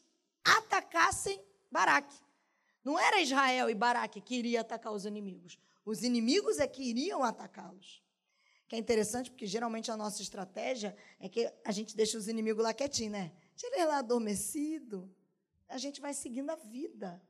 [0.45, 2.17] atacassem Baraque.
[2.89, 5.59] Não era Israel e Baraque que iria atacar os inimigos.
[5.85, 8.03] Os inimigos é que iriam atacá-los.
[8.67, 12.65] Que é interessante, porque geralmente a nossa estratégia é que a gente deixa os inimigos
[12.65, 13.31] lá quietinhos, né?
[13.55, 15.15] Tira ele lá adormecido.
[15.69, 17.23] A gente vai seguindo a vida.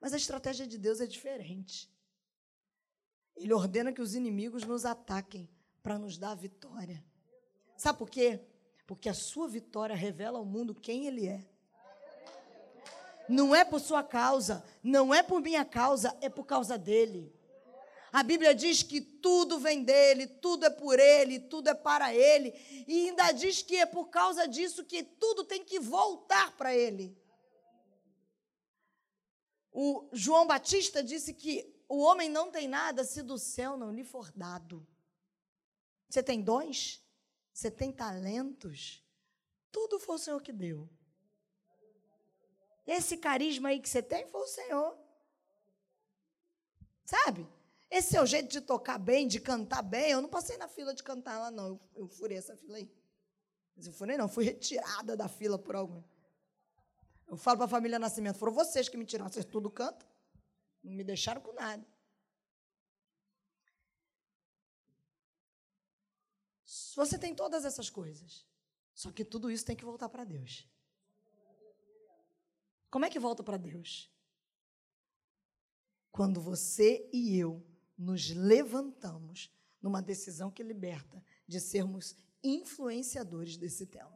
[0.00, 1.92] Mas a estratégia de Deus é diferente.
[3.34, 5.50] Ele ordena que os inimigos nos ataquem
[5.82, 7.04] para nos dar vitória.
[7.76, 8.38] Sabe por quê?
[8.86, 11.51] Porque a sua vitória revela ao mundo quem ele é.
[13.32, 17.34] Não é por sua causa, não é por minha causa, é por causa dele.
[18.12, 22.52] A Bíblia diz que tudo vem dele, tudo é por ele, tudo é para ele,
[22.86, 27.16] e ainda diz que é por causa disso que tudo tem que voltar para ele.
[29.72, 34.04] O João Batista disse que o homem não tem nada se do céu não lhe
[34.04, 34.86] for dado.
[36.06, 37.02] Você tem dons?
[37.50, 39.02] Você tem talentos?
[39.70, 40.86] Tudo foi o Senhor que deu.
[42.86, 44.98] Esse carisma aí que você tem foi o Senhor.
[47.04, 47.46] Sabe?
[47.90, 51.02] Esse seu jeito de tocar bem, de cantar bem, eu não passei na fila de
[51.02, 51.66] cantar lá, não.
[51.66, 52.90] Eu, eu furei essa fila aí.
[53.76, 56.02] Mas eu furei, não, fui retirada da fila por algum.
[57.28, 60.08] Eu falo para a família Nascimento, foram vocês que me tiraram, vocês tudo cantam.
[60.82, 61.86] Não me deixaram com nada.
[66.96, 68.46] Você tem todas essas coisas.
[68.94, 70.66] Só que tudo isso tem que voltar para Deus.
[72.92, 74.12] Como é que volta para Deus?
[76.10, 79.50] Quando você e eu nos levantamos
[79.80, 84.14] numa decisão que liberta de sermos influenciadores desse tempo.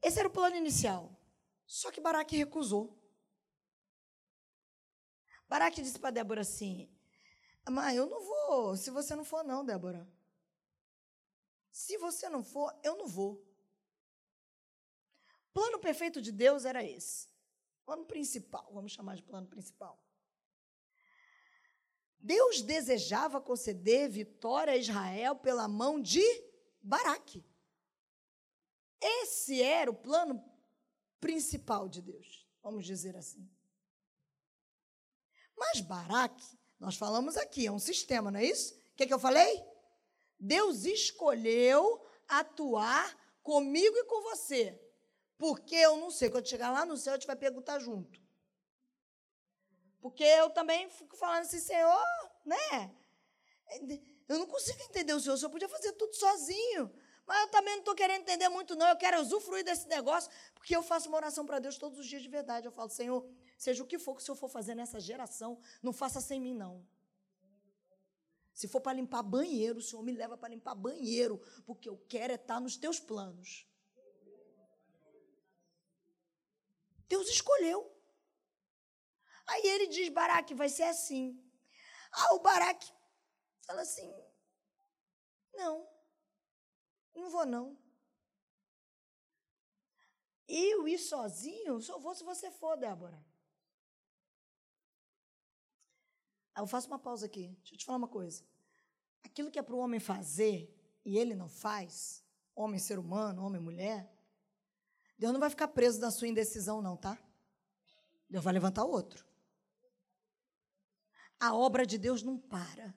[0.00, 1.20] Esse era o plano inicial.
[1.66, 2.98] Só que Baraque recusou.
[5.46, 6.90] Baraque disse para Débora assim:
[7.68, 10.10] Mãe, eu não vou, se você não for, não, Débora.
[11.70, 13.51] Se você não for, eu não vou.
[15.52, 17.28] Plano perfeito de Deus era esse.
[17.84, 20.02] Plano principal, vamos chamar de plano principal.
[22.18, 26.22] Deus desejava conceder vitória a Israel pela mão de
[26.80, 27.44] Baraque.
[29.00, 30.42] Esse era o plano
[31.20, 33.50] principal de Deus, vamos dizer assim.
[35.56, 36.46] Mas Baraque,
[36.78, 38.74] nós falamos aqui, é um sistema, não é isso?
[38.74, 39.60] O que, é que eu falei?
[40.38, 44.80] Deus escolheu atuar comigo e com você.
[45.42, 48.20] Porque eu não sei, quando chegar lá no céu, a gente vai perguntar junto.
[50.00, 52.06] Porque eu também fico falando assim, Senhor,
[52.44, 52.94] né?
[54.28, 56.94] Eu não consigo entender o Senhor, o Senhor podia fazer tudo sozinho.
[57.26, 58.86] Mas eu também não estou querendo entender muito, não.
[58.86, 62.22] Eu quero usufruir desse negócio, porque eu faço uma oração para Deus todos os dias
[62.22, 62.68] de verdade.
[62.68, 63.28] Eu falo, Senhor,
[63.58, 66.54] seja o que for que o Senhor for fazer nessa geração, não faça sem mim,
[66.54, 66.86] não.
[68.54, 72.32] Se for para limpar banheiro, o Senhor me leva para limpar banheiro, porque eu quero
[72.32, 73.66] é estar nos teus planos.
[77.12, 77.80] Deus escolheu.
[79.46, 81.24] Aí ele diz, Baraque, vai ser assim.
[82.10, 82.90] Ah, o Baraque
[83.66, 84.10] fala assim,
[85.52, 85.86] não.
[87.14, 87.78] Não vou, não.
[90.48, 93.22] Eu ir sozinho, só vou se você for, Débora.
[96.56, 97.48] eu faço uma pausa aqui.
[97.58, 98.42] Deixa eu te falar uma coisa.
[99.22, 100.58] Aquilo que é para o homem fazer
[101.04, 104.10] e ele não faz, homem, ser humano, homem, mulher,
[105.22, 107.16] Deus não vai ficar preso na sua indecisão, não, tá?
[108.28, 109.24] Deus vai levantar outro.
[111.38, 112.92] A obra de Deus não para.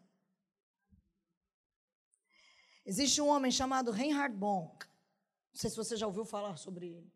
[2.84, 4.88] Existe um homem chamado Reinhard Bonk.
[4.88, 7.14] Não sei se você já ouviu falar sobre ele.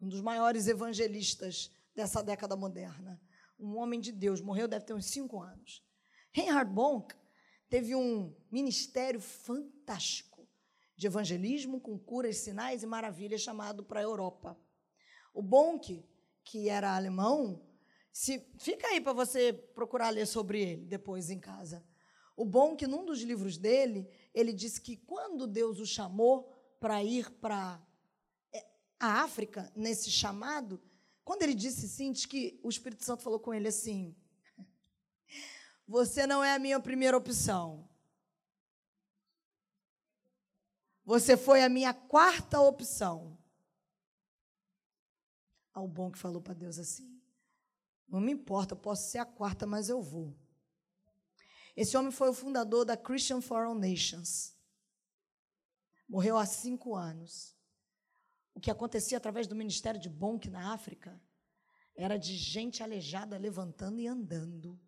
[0.00, 3.20] Um dos maiores evangelistas dessa década moderna.
[3.58, 4.40] Um homem de Deus.
[4.40, 5.84] Morreu, deve ter uns cinco anos.
[6.30, 7.12] Reinhard Bonk
[7.68, 10.33] teve um ministério fantástico
[11.04, 14.58] de evangelismo com curas, sinais e maravilhas chamado para a Europa.
[15.34, 16.02] O Bonk,
[16.42, 17.62] que era alemão,
[18.10, 21.84] se, fica aí para você procurar ler sobre ele depois em casa.
[22.34, 27.30] O Bonk, num dos livros dele, ele disse que quando Deus o chamou para ir
[27.32, 27.86] para
[28.50, 28.64] é,
[28.98, 30.80] a África nesse chamado,
[31.22, 34.16] quando ele disse sim, diz que o Espírito Santo falou com ele assim:
[35.86, 37.86] Você não é a minha primeira opção.
[41.04, 43.38] Você foi a minha quarta opção.
[45.72, 47.20] Ao bom que falou para Deus assim:
[48.08, 50.34] Não me importa, eu posso ser a quarta, mas eu vou.
[51.76, 54.56] Esse homem foi o fundador da Christian for All Nations.
[56.08, 57.54] Morreu há cinco anos.
[58.54, 61.20] O que acontecia através do ministério de Bonk na África
[61.96, 64.80] era de gente aleijada levantando e andando.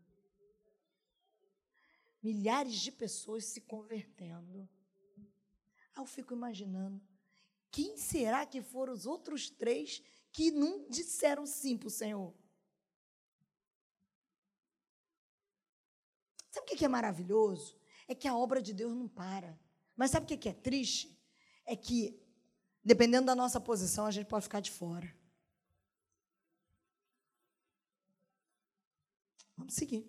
[2.23, 4.69] Milhares de pessoas se convertendo.
[5.97, 7.03] Aí eu fico imaginando,
[7.71, 12.35] quem será que foram os outros três que não disseram sim para o Senhor?
[16.51, 17.79] Sabe o que é maravilhoso?
[18.07, 19.59] É que a obra de Deus não para.
[19.97, 21.19] Mas sabe o que é triste?
[21.65, 22.23] É que
[22.85, 25.13] dependendo da nossa posição, a gente pode ficar de fora.
[29.57, 30.07] Vamos seguir.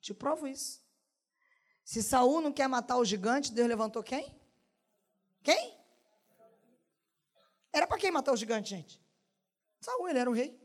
[0.00, 0.82] Te provo isso.
[1.90, 4.32] Se Saul não quer matar o gigante, Deus levantou quem?
[5.42, 5.76] Quem?
[7.72, 9.02] Era para quem matar o gigante, gente?
[9.80, 10.56] Saul, ele era o rei.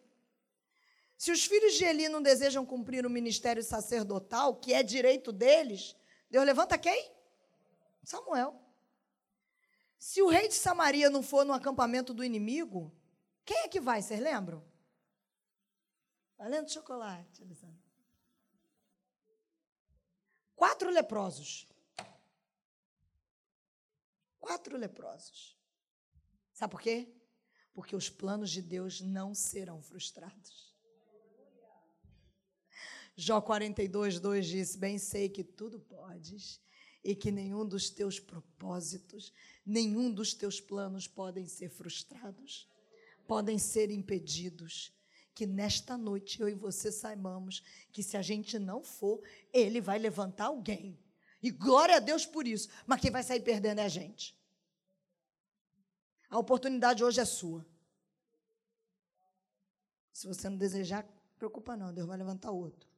[1.18, 5.96] Se os filhos de Eli não desejam cumprir o ministério sacerdotal, que é direito deles,
[6.30, 7.12] Deus levanta quem?
[8.04, 8.62] Samuel.
[9.98, 12.96] Se o rei de Samaria não for no acampamento do inimigo,
[13.44, 14.00] quem é que vai?
[14.00, 14.64] Vocês lembram?
[16.38, 17.85] Valendo chocolate, Alessandro.
[20.56, 21.68] Quatro leprosos.
[24.40, 25.58] Quatro leprosos.
[26.54, 27.14] Sabe por quê?
[27.74, 30.74] Porque os planos de Deus não serão frustrados.
[33.18, 36.62] Jó 42, 2 diz: Bem sei que tudo podes
[37.04, 39.32] e que nenhum dos teus propósitos,
[39.66, 42.70] nenhum dos teus planos podem ser frustrados,
[43.28, 44.94] podem ser impedidos.
[45.36, 49.22] Que nesta noite eu e você saibamos que se a gente não for,
[49.54, 50.98] ele vai levantar alguém.
[51.44, 52.70] E glória a Deus por isso.
[52.88, 54.36] Mas quem vai sair perdendo é a gente.
[56.30, 57.64] A oportunidade hoje é sua.
[60.12, 61.06] Se você não desejar,
[61.38, 62.90] preocupa não, Deus vai levantar outro.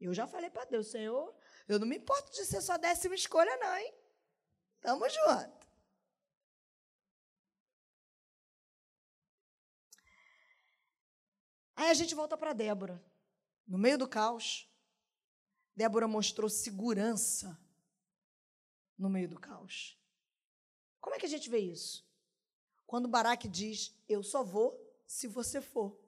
[0.00, 1.34] Eu já falei para Deus, Senhor,
[1.68, 3.94] eu não me importo de ser sua décima escolha, não, hein?
[4.80, 5.55] Tamo junto.
[11.76, 13.04] Aí a gente volta para Débora.
[13.66, 14.66] No meio do caos,
[15.76, 17.60] Débora mostrou segurança
[18.96, 20.00] no meio do caos.
[20.98, 22.08] Como é que a gente vê isso?
[22.86, 24.74] Quando Baraque diz: Eu só vou
[25.06, 26.00] se você for.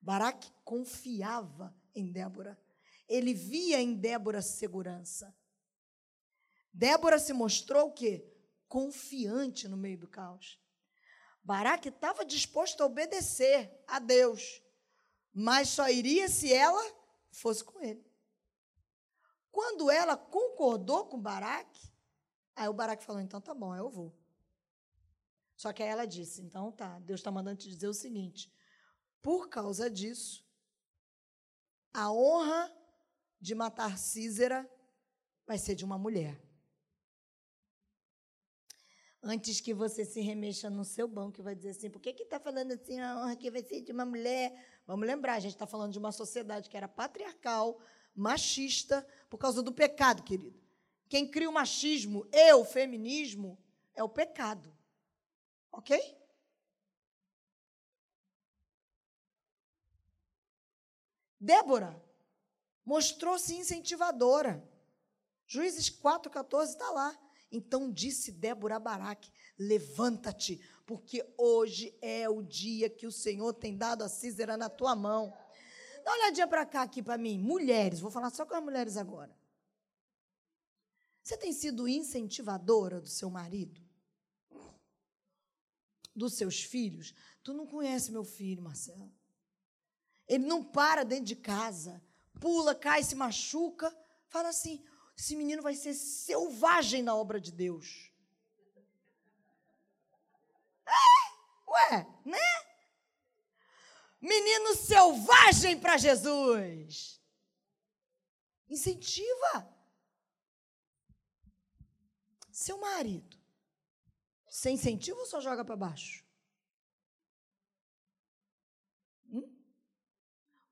[0.00, 2.58] Baraque confiava em Débora.
[3.06, 5.36] Ele via em Débora segurança.
[6.72, 8.26] Débora se mostrou o quê?
[8.66, 10.58] Confiante no meio do caos.
[11.44, 14.62] Baraque estava disposto a obedecer a Deus,
[15.32, 16.82] mas só iria se ela
[17.30, 18.02] fosse com ele.
[19.52, 21.92] Quando ela concordou com Baraque,
[22.56, 24.16] aí o Baraque falou: então tá bom, eu vou.
[25.54, 28.50] Só que aí ela disse: então tá, Deus está mandando te dizer o seguinte:
[29.20, 30.44] por causa disso,
[31.92, 32.74] a honra
[33.38, 34.68] de matar Císera
[35.46, 36.40] vai ser de uma mulher.
[39.26, 42.38] Antes que você se remexa no seu banco e vai dizer assim, por que está
[42.38, 44.52] falando assim, a honra que vai ser de uma mulher?
[44.86, 47.80] Vamos lembrar, a gente está falando de uma sociedade que era patriarcal,
[48.14, 50.60] machista, por causa do pecado, querido.
[51.08, 53.58] Quem cria o machismo e o feminismo
[53.94, 54.70] é o pecado.
[55.72, 55.98] Ok?
[61.40, 61.98] Débora
[62.84, 64.62] mostrou-se incentivadora.
[65.46, 67.23] Juízes 4,14 está lá.
[67.56, 73.76] Então disse Débora a Baraque: Levanta-te, porque hoje é o dia que o Senhor tem
[73.76, 75.32] dado a Císera na tua mão.
[76.04, 77.38] Dá uma olhadinha para cá aqui para mim.
[77.38, 79.34] Mulheres, vou falar só com as mulheres agora.
[81.22, 83.80] Você tem sido incentivadora do seu marido?
[86.14, 87.14] Dos seus filhos?
[87.42, 89.10] Tu não conhece meu filho, Marcelo.
[90.28, 92.02] Ele não para dentro de casa
[92.44, 93.94] pula, cai, se machuca.
[94.28, 94.84] Fala assim:
[95.16, 98.10] esse menino vai ser selvagem na obra de Deus.
[100.86, 102.38] É, ué, né?
[104.20, 107.20] Menino selvagem para Jesus.
[108.68, 109.72] Incentiva.
[112.50, 113.38] Seu marido.
[114.48, 116.24] Você incentiva ou só joga para baixo?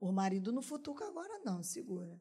[0.01, 2.21] O marido não futuca agora, não, segura.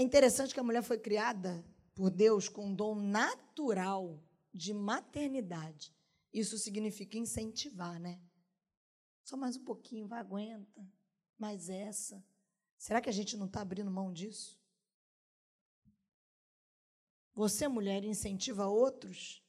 [0.00, 1.62] É interessante que a mulher foi criada
[1.94, 4.18] por Deus com um dom natural
[4.50, 5.94] de maternidade.
[6.32, 8.18] Isso significa incentivar, né?
[9.22, 10.90] Só mais um pouquinho, vai, aguenta.
[11.38, 12.24] Mais essa.
[12.78, 14.58] Será que a gente não está abrindo mão disso?
[17.34, 19.44] Você, mulher, incentiva outros?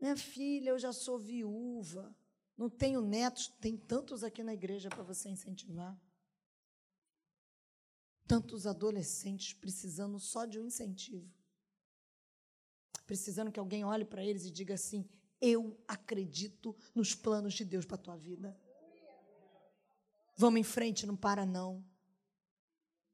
[0.00, 2.14] Minha filha, eu já sou viúva,
[2.56, 6.00] não tenho netos, tem tantos aqui na igreja para você incentivar.
[8.28, 11.28] Tantos adolescentes precisando só de um incentivo.
[13.06, 15.08] Precisando que alguém olhe para eles e diga assim:
[15.40, 18.56] Eu acredito nos planos de Deus para a tua vida.
[20.36, 21.82] Vamos em frente, não para não.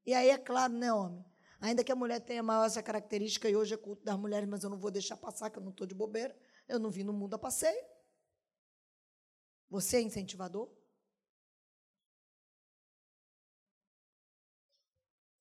[0.05, 1.25] E aí é claro, né, homem?
[1.59, 4.63] Ainda que a mulher tenha maior essa característica, e hoje é culto das mulheres, mas
[4.63, 6.37] eu não vou deixar passar, que eu não estou de bobeira.
[6.67, 7.83] Eu não vim no mundo a passeio.
[9.69, 10.69] Você é incentivador?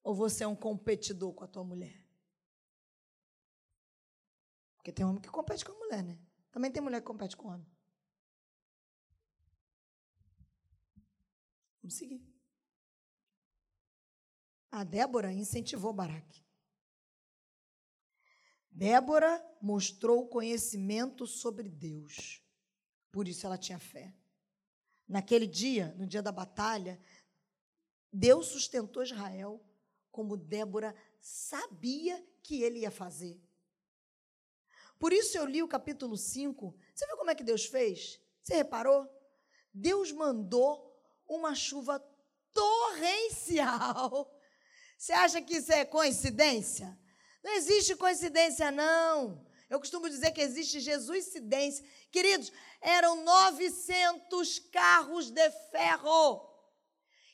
[0.05, 2.07] Ou você é um competidor com a tua mulher?
[4.77, 6.19] Porque tem homem que compete com a mulher, né?
[6.53, 7.67] Também tem mulher que compete com o homem.
[11.83, 12.23] Vamos seguir.
[14.71, 16.45] A Débora incentivou Baraque.
[18.71, 22.43] Débora mostrou conhecimento sobre Deus.
[23.11, 24.15] Por isso ela tinha fé.
[25.09, 27.01] Naquele dia, no dia da batalha,
[28.13, 29.65] Deus sustentou Israel
[30.15, 33.37] como Débora sabia que ele ia fazer.
[34.97, 36.73] Por isso eu li o capítulo 5.
[36.95, 38.21] Você viu como é que Deus fez?
[38.41, 39.11] Você reparou?
[39.73, 40.97] Deus mandou
[41.27, 41.99] uma chuva
[42.53, 44.33] torrencial.
[44.97, 46.97] Você acha que isso é coincidência?
[47.43, 49.45] Não existe coincidência, não.
[49.69, 51.85] Eu costumo dizer que existe Jesuscidência.
[52.13, 56.49] Queridos, eram 900 carros de ferro.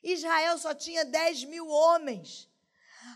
[0.03, 2.50] Israel só tinha 10 mil homens.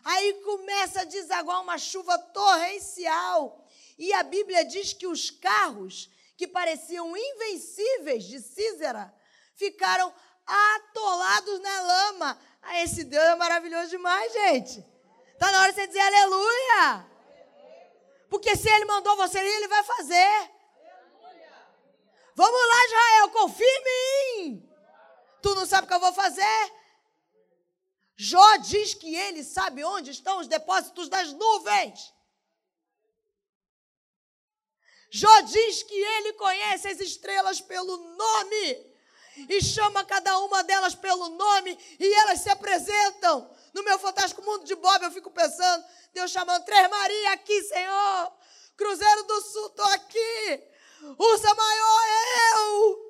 [0.04, 3.64] Aí começa a desaguar uma chuva torrencial.
[3.98, 9.14] E a Bíblia diz que os carros que pareciam invencíveis de Císera
[9.54, 10.12] ficaram
[10.46, 12.38] atolados na lama.
[12.62, 14.84] Ah, esse Deus é maravilhoso demais, gente.
[15.32, 17.06] Está na hora de você dizer aleluia.
[18.28, 20.50] Porque se ele mandou você ir, ele vai fazer.
[22.34, 24.70] Vamos lá, Israel, confia em mim.
[25.40, 26.72] Tu não sabe o que eu vou fazer?
[28.16, 32.12] Jó diz que ele sabe onde estão os depósitos das nuvens.
[35.10, 38.94] Jó diz que ele conhece as estrelas pelo nome
[39.48, 43.50] e chama cada uma delas pelo nome e elas se apresentam.
[43.72, 48.32] No meu fantástico mundo de Bob, eu fico pensando, Deus chamando Três Maria aqui, Senhor.
[48.76, 50.62] Cruzeiro do Sul, estou aqui.
[51.18, 52.02] Ursa Maior,
[52.56, 53.03] eu.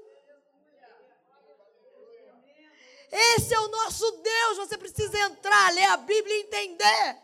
[3.16, 4.56] Esse é o nosso Deus.
[4.58, 7.16] Você precisa entrar, ler a Bíblia e entender.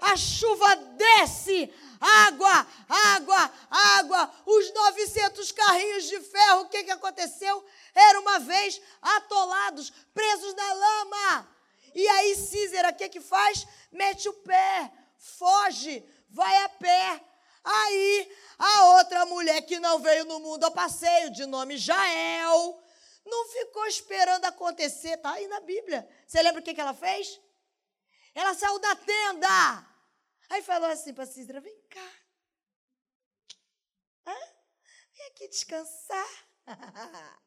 [0.00, 1.70] A chuva desce,
[2.00, 4.30] água, água, água.
[4.46, 7.62] Os 900 carrinhos de ferro, o que, que aconteceu?
[7.94, 11.48] Era uma vez atolados, presos na lama.
[11.94, 13.66] E aí Císera, o que, que faz?
[13.92, 17.20] Mete o pé, foge, vai a pé.
[17.62, 22.80] Aí a outra mulher que não veio no mundo a passeio, de nome Jael,
[23.26, 26.08] não ficou esperando acontecer, está aí na Bíblia.
[26.26, 27.40] Você lembra o que, que ela fez?
[28.34, 29.48] Ela saiu da tenda.
[30.48, 32.12] Aí falou assim para Císera: vem cá.
[34.26, 34.34] Hã?
[35.12, 36.28] Vem aqui descansar.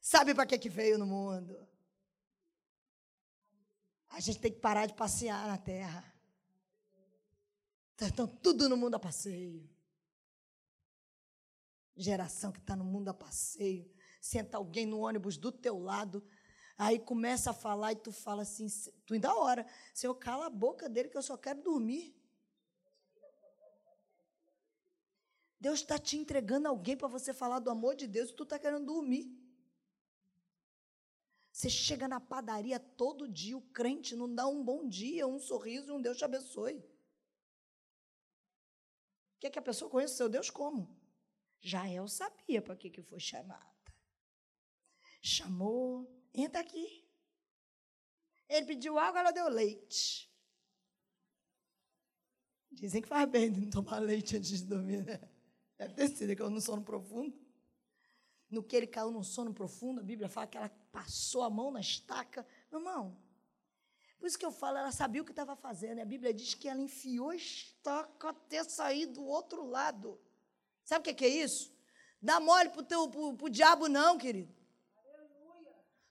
[0.00, 1.68] Sabe para que, que veio no mundo?
[4.10, 6.14] A gente tem que parar de passear na terra.
[8.00, 9.68] Estão tudo no mundo a passeio.
[11.96, 13.95] Geração que está no mundo a passeio.
[14.26, 16.20] Senta alguém no ônibus do teu lado,
[16.76, 18.66] aí começa a falar e tu fala assim,
[19.06, 19.64] tu ainda hora,
[19.94, 22.12] Senhor, cala a boca dele que eu só quero dormir.
[25.60, 28.58] Deus está te entregando alguém para você falar do amor de Deus e tu está
[28.58, 29.24] querendo dormir.
[31.52, 35.92] Você chega na padaria todo dia, o crente não dá um bom dia, um sorriso
[35.92, 36.84] e um Deus te abençoe.
[39.38, 40.98] Quer que a pessoa conheça o seu Deus como?
[41.60, 43.75] Jael sabia para que, que foi chamada.
[45.20, 47.04] Chamou, entra aqui.
[48.48, 50.30] Ele pediu água, ela deu leite.
[52.70, 55.20] Dizem que faz bem não tomar leite antes de dormir, né?
[55.78, 57.36] Deve ter sido, que eu no sono profundo.
[58.48, 61.70] No que ele caiu no sono profundo, a Bíblia fala que ela passou a mão
[61.70, 62.46] na estaca.
[62.70, 63.18] Meu irmão,
[64.18, 66.00] por isso que eu falo, ela sabia o que estava fazendo.
[66.00, 70.20] A Bíblia diz que ela enfiou a estaca até sair do outro lado.
[70.84, 71.74] Sabe o que é isso?
[72.22, 74.55] Dá mole para o diabo, não, querido.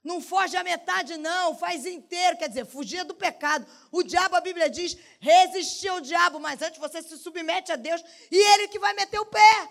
[0.06, 2.38] Não foge a metade, não, faz inteiro.
[2.38, 3.66] Quer dizer, fugir do pecado.
[3.91, 8.03] O diabo, a Bíblia diz, resistir ao diabo, mas antes você se submete a Deus
[8.32, 9.70] e ele que vai meter o pé.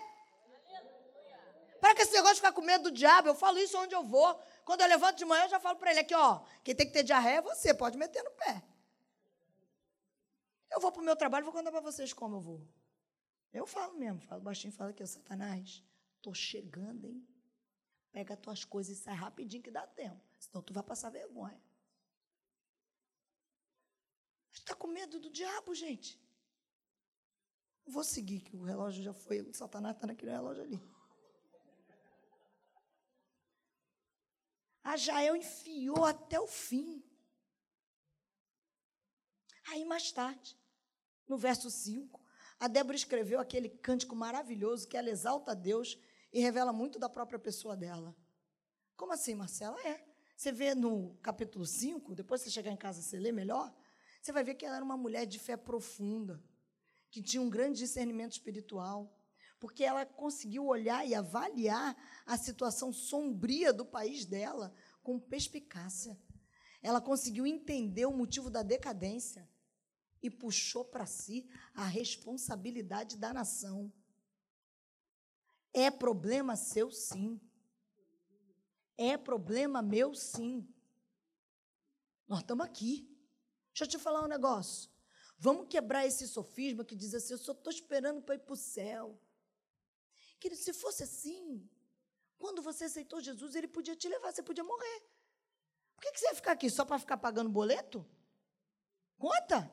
[1.79, 4.03] Para que esse negócio de ficar com medo do diabo, eu falo isso onde eu
[4.03, 4.37] vou.
[4.65, 6.91] Quando eu levanto de manhã, eu já falo para ele aqui, ó, quem tem que
[6.91, 8.61] ter diarreia é você, pode meter no pé.
[10.69, 12.61] Eu vou para o meu trabalho, vou contar para vocês como eu vou.
[13.53, 15.81] Eu falo mesmo, falo baixinho, falo aqui, Satanás,
[16.17, 17.25] estou chegando, hein?
[18.15, 20.21] Pega as tuas coisas e sai rapidinho que dá tempo.
[20.39, 21.61] Senão tu vai passar vergonha.
[24.53, 26.17] Está com medo do diabo, gente.
[27.85, 29.41] vou seguir, que o relógio já foi.
[29.41, 30.81] O Satanás está naquele relógio ali.
[34.81, 37.03] A Jael enfiou até o fim.
[39.67, 40.57] Aí, mais tarde,
[41.27, 42.23] no verso 5,
[42.61, 45.99] a Débora escreveu aquele cântico maravilhoso que ela exalta a Deus
[46.35, 48.13] e revela muito da própria pessoa dela.
[48.97, 49.79] Como assim, Marcela?
[49.87, 50.05] É.
[50.35, 53.73] Você vê no capítulo 5, depois você chegar em casa você lê melhor,
[54.21, 56.43] você vai ver que ela era uma mulher de fé profunda,
[57.09, 59.17] que tinha um grande discernimento espiritual,
[59.61, 66.19] porque ela conseguiu olhar e avaliar a situação sombria do país dela com perspicácia.
[66.81, 69.49] Ela conseguiu entender o motivo da decadência
[70.21, 73.89] e puxou para si a responsabilidade da nação.
[75.77, 77.37] É problema seu, sim.
[78.97, 80.65] É problema meu, sim.
[82.25, 83.13] Nós estamos aqui.
[83.73, 84.89] Deixa eu te falar um negócio.
[85.37, 88.55] Vamos quebrar esse sofisma que diz assim: eu só estou esperando para ir para o
[88.55, 89.19] céu.
[90.39, 91.69] Querido, se fosse assim,
[92.37, 95.03] quando você aceitou Jesus, ele podia te levar, você podia morrer.
[95.93, 96.69] Por que você ia ficar aqui?
[96.69, 98.07] Só para ficar pagando boleto?
[99.17, 99.69] Conta.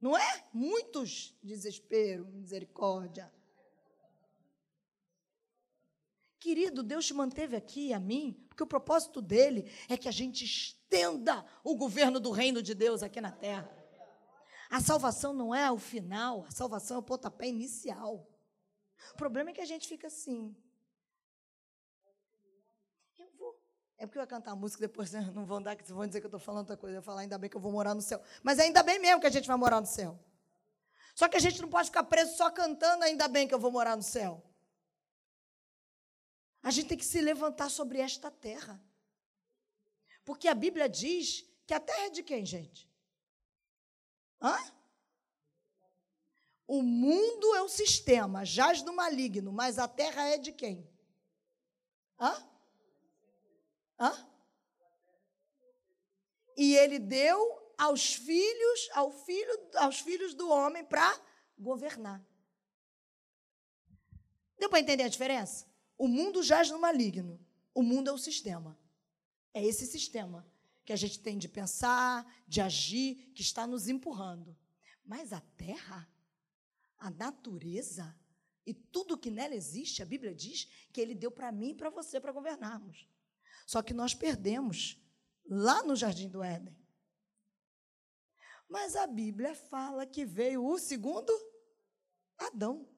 [0.00, 0.48] Não é?
[0.52, 3.34] Muitos desespero, misericórdia.
[6.46, 10.44] Querido, Deus te manteve aqui a mim, porque o propósito dele é que a gente
[10.44, 13.68] estenda o governo do reino de Deus aqui na terra.
[14.70, 18.30] A salvação não é o final, a salvação é o pontapé inicial.
[19.12, 20.54] O problema é que a gente fica assim.
[23.18, 23.60] Eu vou.
[23.98, 25.28] É porque eu ia cantar a música depois né?
[25.34, 26.94] não vão dar, vão dizer que eu estou falando outra coisa.
[26.94, 28.22] Eu vou falar, ainda bem que eu vou morar no céu.
[28.44, 30.16] Mas ainda bem mesmo que a gente vai morar no céu.
[31.12, 33.72] Só que a gente não pode ficar preso só cantando, ainda bem que eu vou
[33.72, 34.44] morar no céu.
[36.66, 38.82] A gente tem que se levantar sobre esta terra.
[40.24, 42.90] Porque a Bíblia diz que a terra é de quem, gente?
[44.42, 44.58] Hã?
[46.66, 50.90] O mundo é o sistema, jaz no maligno, mas a terra é de quem?
[52.18, 52.34] Hã?
[54.00, 54.28] Hã?
[56.56, 61.16] E ele deu aos filhos, ao filho, aos filhos do homem para
[61.56, 62.20] governar.
[64.58, 65.75] Deu para entender a diferença?
[65.98, 67.40] O mundo jaz no maligno.
[67.74, 68.78] O mundo é o sistema.
[69.52, 70.46] É esse sistema
[70.84, 74.56] que a gente tem de pensar, de agir, que está nos empurrando.
[75.04, 76.08] Mas a terra,
[76.98, 78.16] a natureza
[78.64, 81.90] e tudo que nela existe, a Bíblia diz que ele deu para mim e para
[81.90, 83.08] você para governarmos.
[83.66, 85.00] Só que nós perdemos
[85.48, 86.76] lá no jardim do Éden.
[88.68, 91.32] Mas a Bíblia fala que veio o segundo
[92.36, 92.88] Adão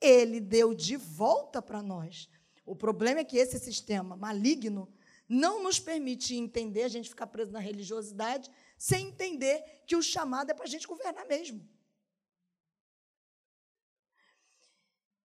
[0.00, 2.28] ele deu de volta para nós.
[2.64, 4.92] O problema é que esse sistema maligno
[5.28, 10.50] não nos permite entender, a gente ficar preso na religiosidade, sem entender que o chamado
[10.50, 11.68] é para a gente governar mesmo.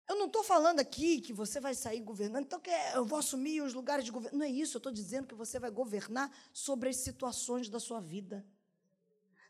[0.07, 3.61] Eu não estou falando aqui que você vai sair governando, então que eu vou assumir
[3.61, 4.39] os lugares de governo.
[4.39, 8.01] Não é isso, eu estou dizendo que você vai governar sobre as situações da sua
[8.01, 8.45] vida.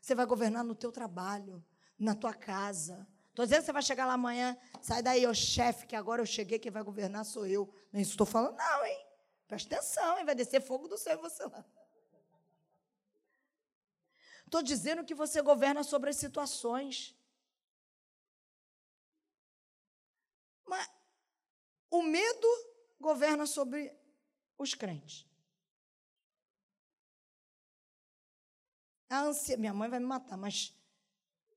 [0.00, 1.64] Você vai governar no teu trabalho,
[1.98, 5.86] na tua casa, Estou dizendo que você vai chegar lá amanhã, sai daí, ô chefe,
[5.86, 7.66] que agora eu cheguei, quem vai governar sou eu.
[7.90, 9.06] Não é isso estou falando, não, hein?
[9.48, 10.24] Presta atenção, hein?
[10.26, 11.64] Vai descer fogo do céu em você lá.
[14.44, 17.16] Estou dizendo que você governa sobre as situações.
[20.66, 20.86] Mas
[21.90, 22.48] o medo
[23.00, 23.98] governa sobre
[24.58, 25.26] os crentes.
[29.08, 30.74] A ânsia, minha mãe vai me matar, mas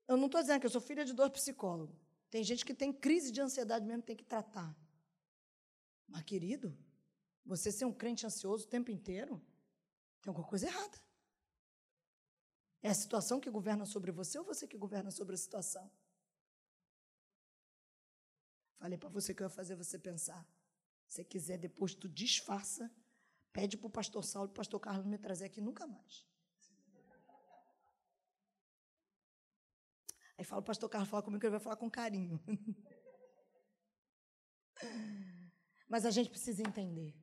[0.07, 1.95] eu não estou dizendo que eu sou filha de dois psicólogos.
[2.29, 4.75] Tem gente que tem crise de ansiedade mesmo, tem que tratar.
[6.07, 6.77] Mas, querido,
[7.45, 9.41] você ser um crente ansioso o tempo inteiro,
[10.21, 10.97] tem alguma coisa errada.
[12.81, 15.89] É a situação que governa sobre você ou você que governa sobre a situação?
[18.77, 20.45] Falei para você que eu ia fazer você pensar.
[21.07, 22.91] Se quiser, depois tu disfarça,
[23.51, 26.27] pede para o pastor Saulo e o pastor Carlos me trazer aqui nunca mais.
[30.37, 32.39] Aí fala, o pastor Carlos fala comigo que ele vai falar com carinho.
[35.87, 37.15] Mas a gente precisa entender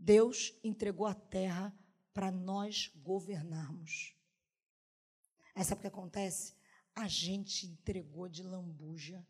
[0.00, 1.78] Deus entregou a terra
[2.14, 4.16] para nós governarmos.
[5.54, 6.56] Aí sabe o que acontece?
[6.94, 9.24] A gente entregou de lambuja.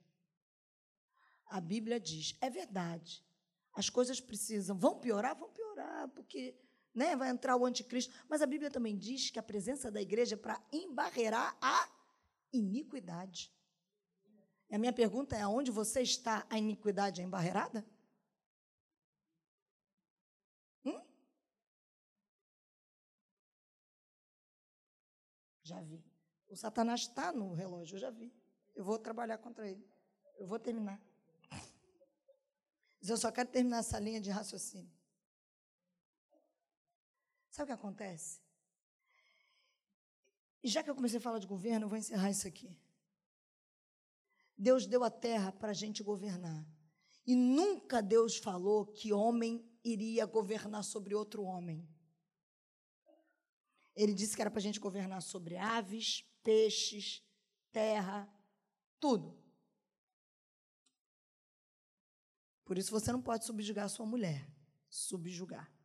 [1.46, 3.26] A Bíblia diz, é verdade.
[3.72, 6.56] As coisas precisam, vão piorar, vão piorar, porque
[6.95, 8.12] né, vai entrar o anticristo.
[8.28, 11.88] Mas a Bíblia também diz que a presença da igreja é para embarrear a
[12.53, 13.53] iniquidade.
[14.68, 17.84] E a minha pergunta é: aonde você está, a iniquidade é embarreada?
[20.84, 21.01] Hum?
[25.62, 26.05] Já vi.
[26.49, 28.32] O Satanás está no relógio, eu já vi.
[28.74, 29.88] Eu vou trabalhar contra ele.
[30.36, 31.01] Eu vou terminar.
[33.01, 34.99] Mas eu só quero terminar essa linha de raciocínio.
[37.51, 38.40] Sabe o que acontece?
[40.62, 42.76] E já que eu comecei a falar de governo, eu vou encerrar isso aqui.
[44.57, 46.66] Deus deu a terra para a gente governar.
[47.26, 51.88] E nunca Deus falou que homem iria governar sobre outro homem.
[53.96, 57.22] Ele disse que era para a gente governar sobre aves, peixes,
[57.72, 58.28] terra,
[58.98, 59.38] tudo.
[62.64, 64.48] Por isso você não pode subjugar a sua mulher.
[64.88, 65.80] Subjugar.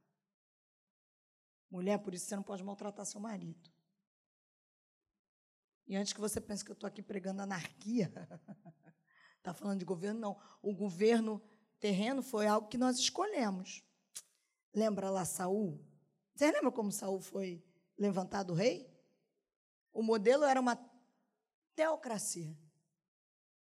[1.76, 3.70] Mulher, por isso você não pode maltratar seu marido.
[5.86, 8.10] E antes que você pense que eu estou aqui pregando anarquia,
[9.38, 10.40] está falando de governo, não.
[10.62, 11.44] O governo
[11.78, 13.84] terreno foi algo que nós escolhemos.
[14.74, 15.86] Lembra lá Saul?
[16.34, 17.62] Você lembra como Saul foi
[17.98, 18.90] levantado rei?
[19.92, 20.80] O modelo era uma
[21.76, 22.58] teocracia.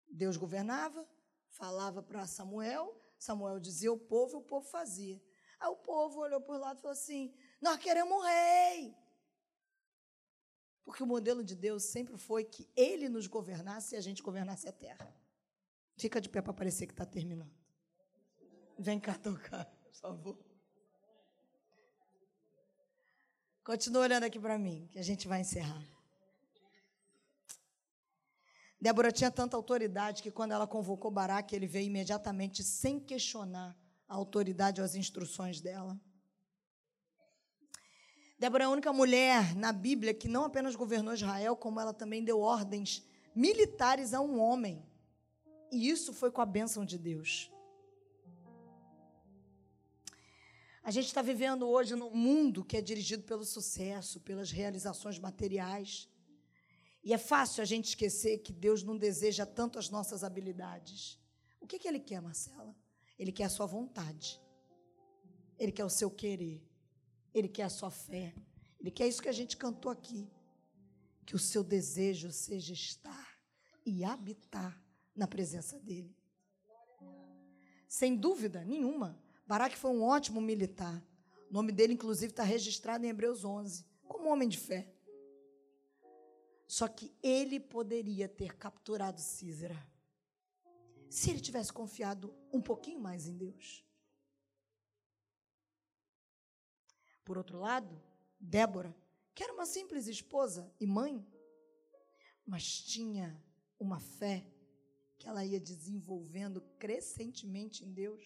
[0.07, 1.09] Deus governava,
[1.49, 5.19] falava para Samuel, Samuel dizia o povo, e o povo fazia.
[5.59, 7.33] Aí o povo olhou por lá e falou assim:
[7.65, 8.95] Nós queremos um rei.
[10.83, 14.69] Porque o modelo de Deus sempre foi que ele nos governasse e a gente governasse
[14.69, 15.11] a terra.
[15.97, 17.51] Fica de pé para parecer que está terminando.
[18.77, 20.37] Vem cá tocar, por favor.
[23.63, 25.83] Continua olhando aqui para mim, que a gente vai encerrar.
[28.79, 33.75] Débora tinha tanta autoridade que quando ela convocou Baraque, ele veio imediatamente sem questionar
[34.07, 35.99] a autoridade ou as instruções dela.
[38.37, 42.23] Débora é a única mulher na Bíblia que não apenas governou Israel, como ela também
[42.23, 43.01] deu ordens
[43.33, 44.85] militares a um homem.
[45.71, 47.51] E isso foi com a bênção de Deus.
[50.83, 56.07] A gente está vivendo hoje num mundo que é dirigido pelo sucesso, pelas realizações materiais.
[57.03, 61.17] E é fácil a gente esquecer que Deus não deseja tanto as nossas habilidades.
[61.59, 62.75] O que, que Ele quer, Marcela?
[63.17, 64.39] Ele quer a sua vontade.
[65.57, 66.61] Ele quer o seu querer.
[67.35, 68.33] Ele quer a sua fé.
[68.79, 70.27] Ele quer isso que a gente cantou aqui.
[71.25, 73.37] Que o seu desejo seja estar
[73.85, 74.81] e habitar
[75.13, 76.15] na presença dele.
[77.87, 81.05] Sem dúvida nenhuma, Baraque foi um ótimo militar.
[81.49, 84.91] O nome dele, inclusive, está registrado em Hebreus 11, como homem de fé.
[86.67, 89.77] Só que ele poderia ter capturado Císera
[91.09, 93.84] se ele tivesse confiado um pouquinho mais em Deus.
[97.25, 98.01] Por outro lado,
[98.39, 98.95] Débora,
[99.33, 101.27] que era uma simples esposa e mãe,
[102.45, 103.43] mas tinha
[103.79, 104.45] uma fé
[105.17, 108.21] que ela ia desenvolvendo crescentemente em Deus,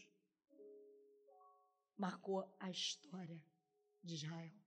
[1.98, 3.42] marcou a história
[4.04, 4.59] de Israel.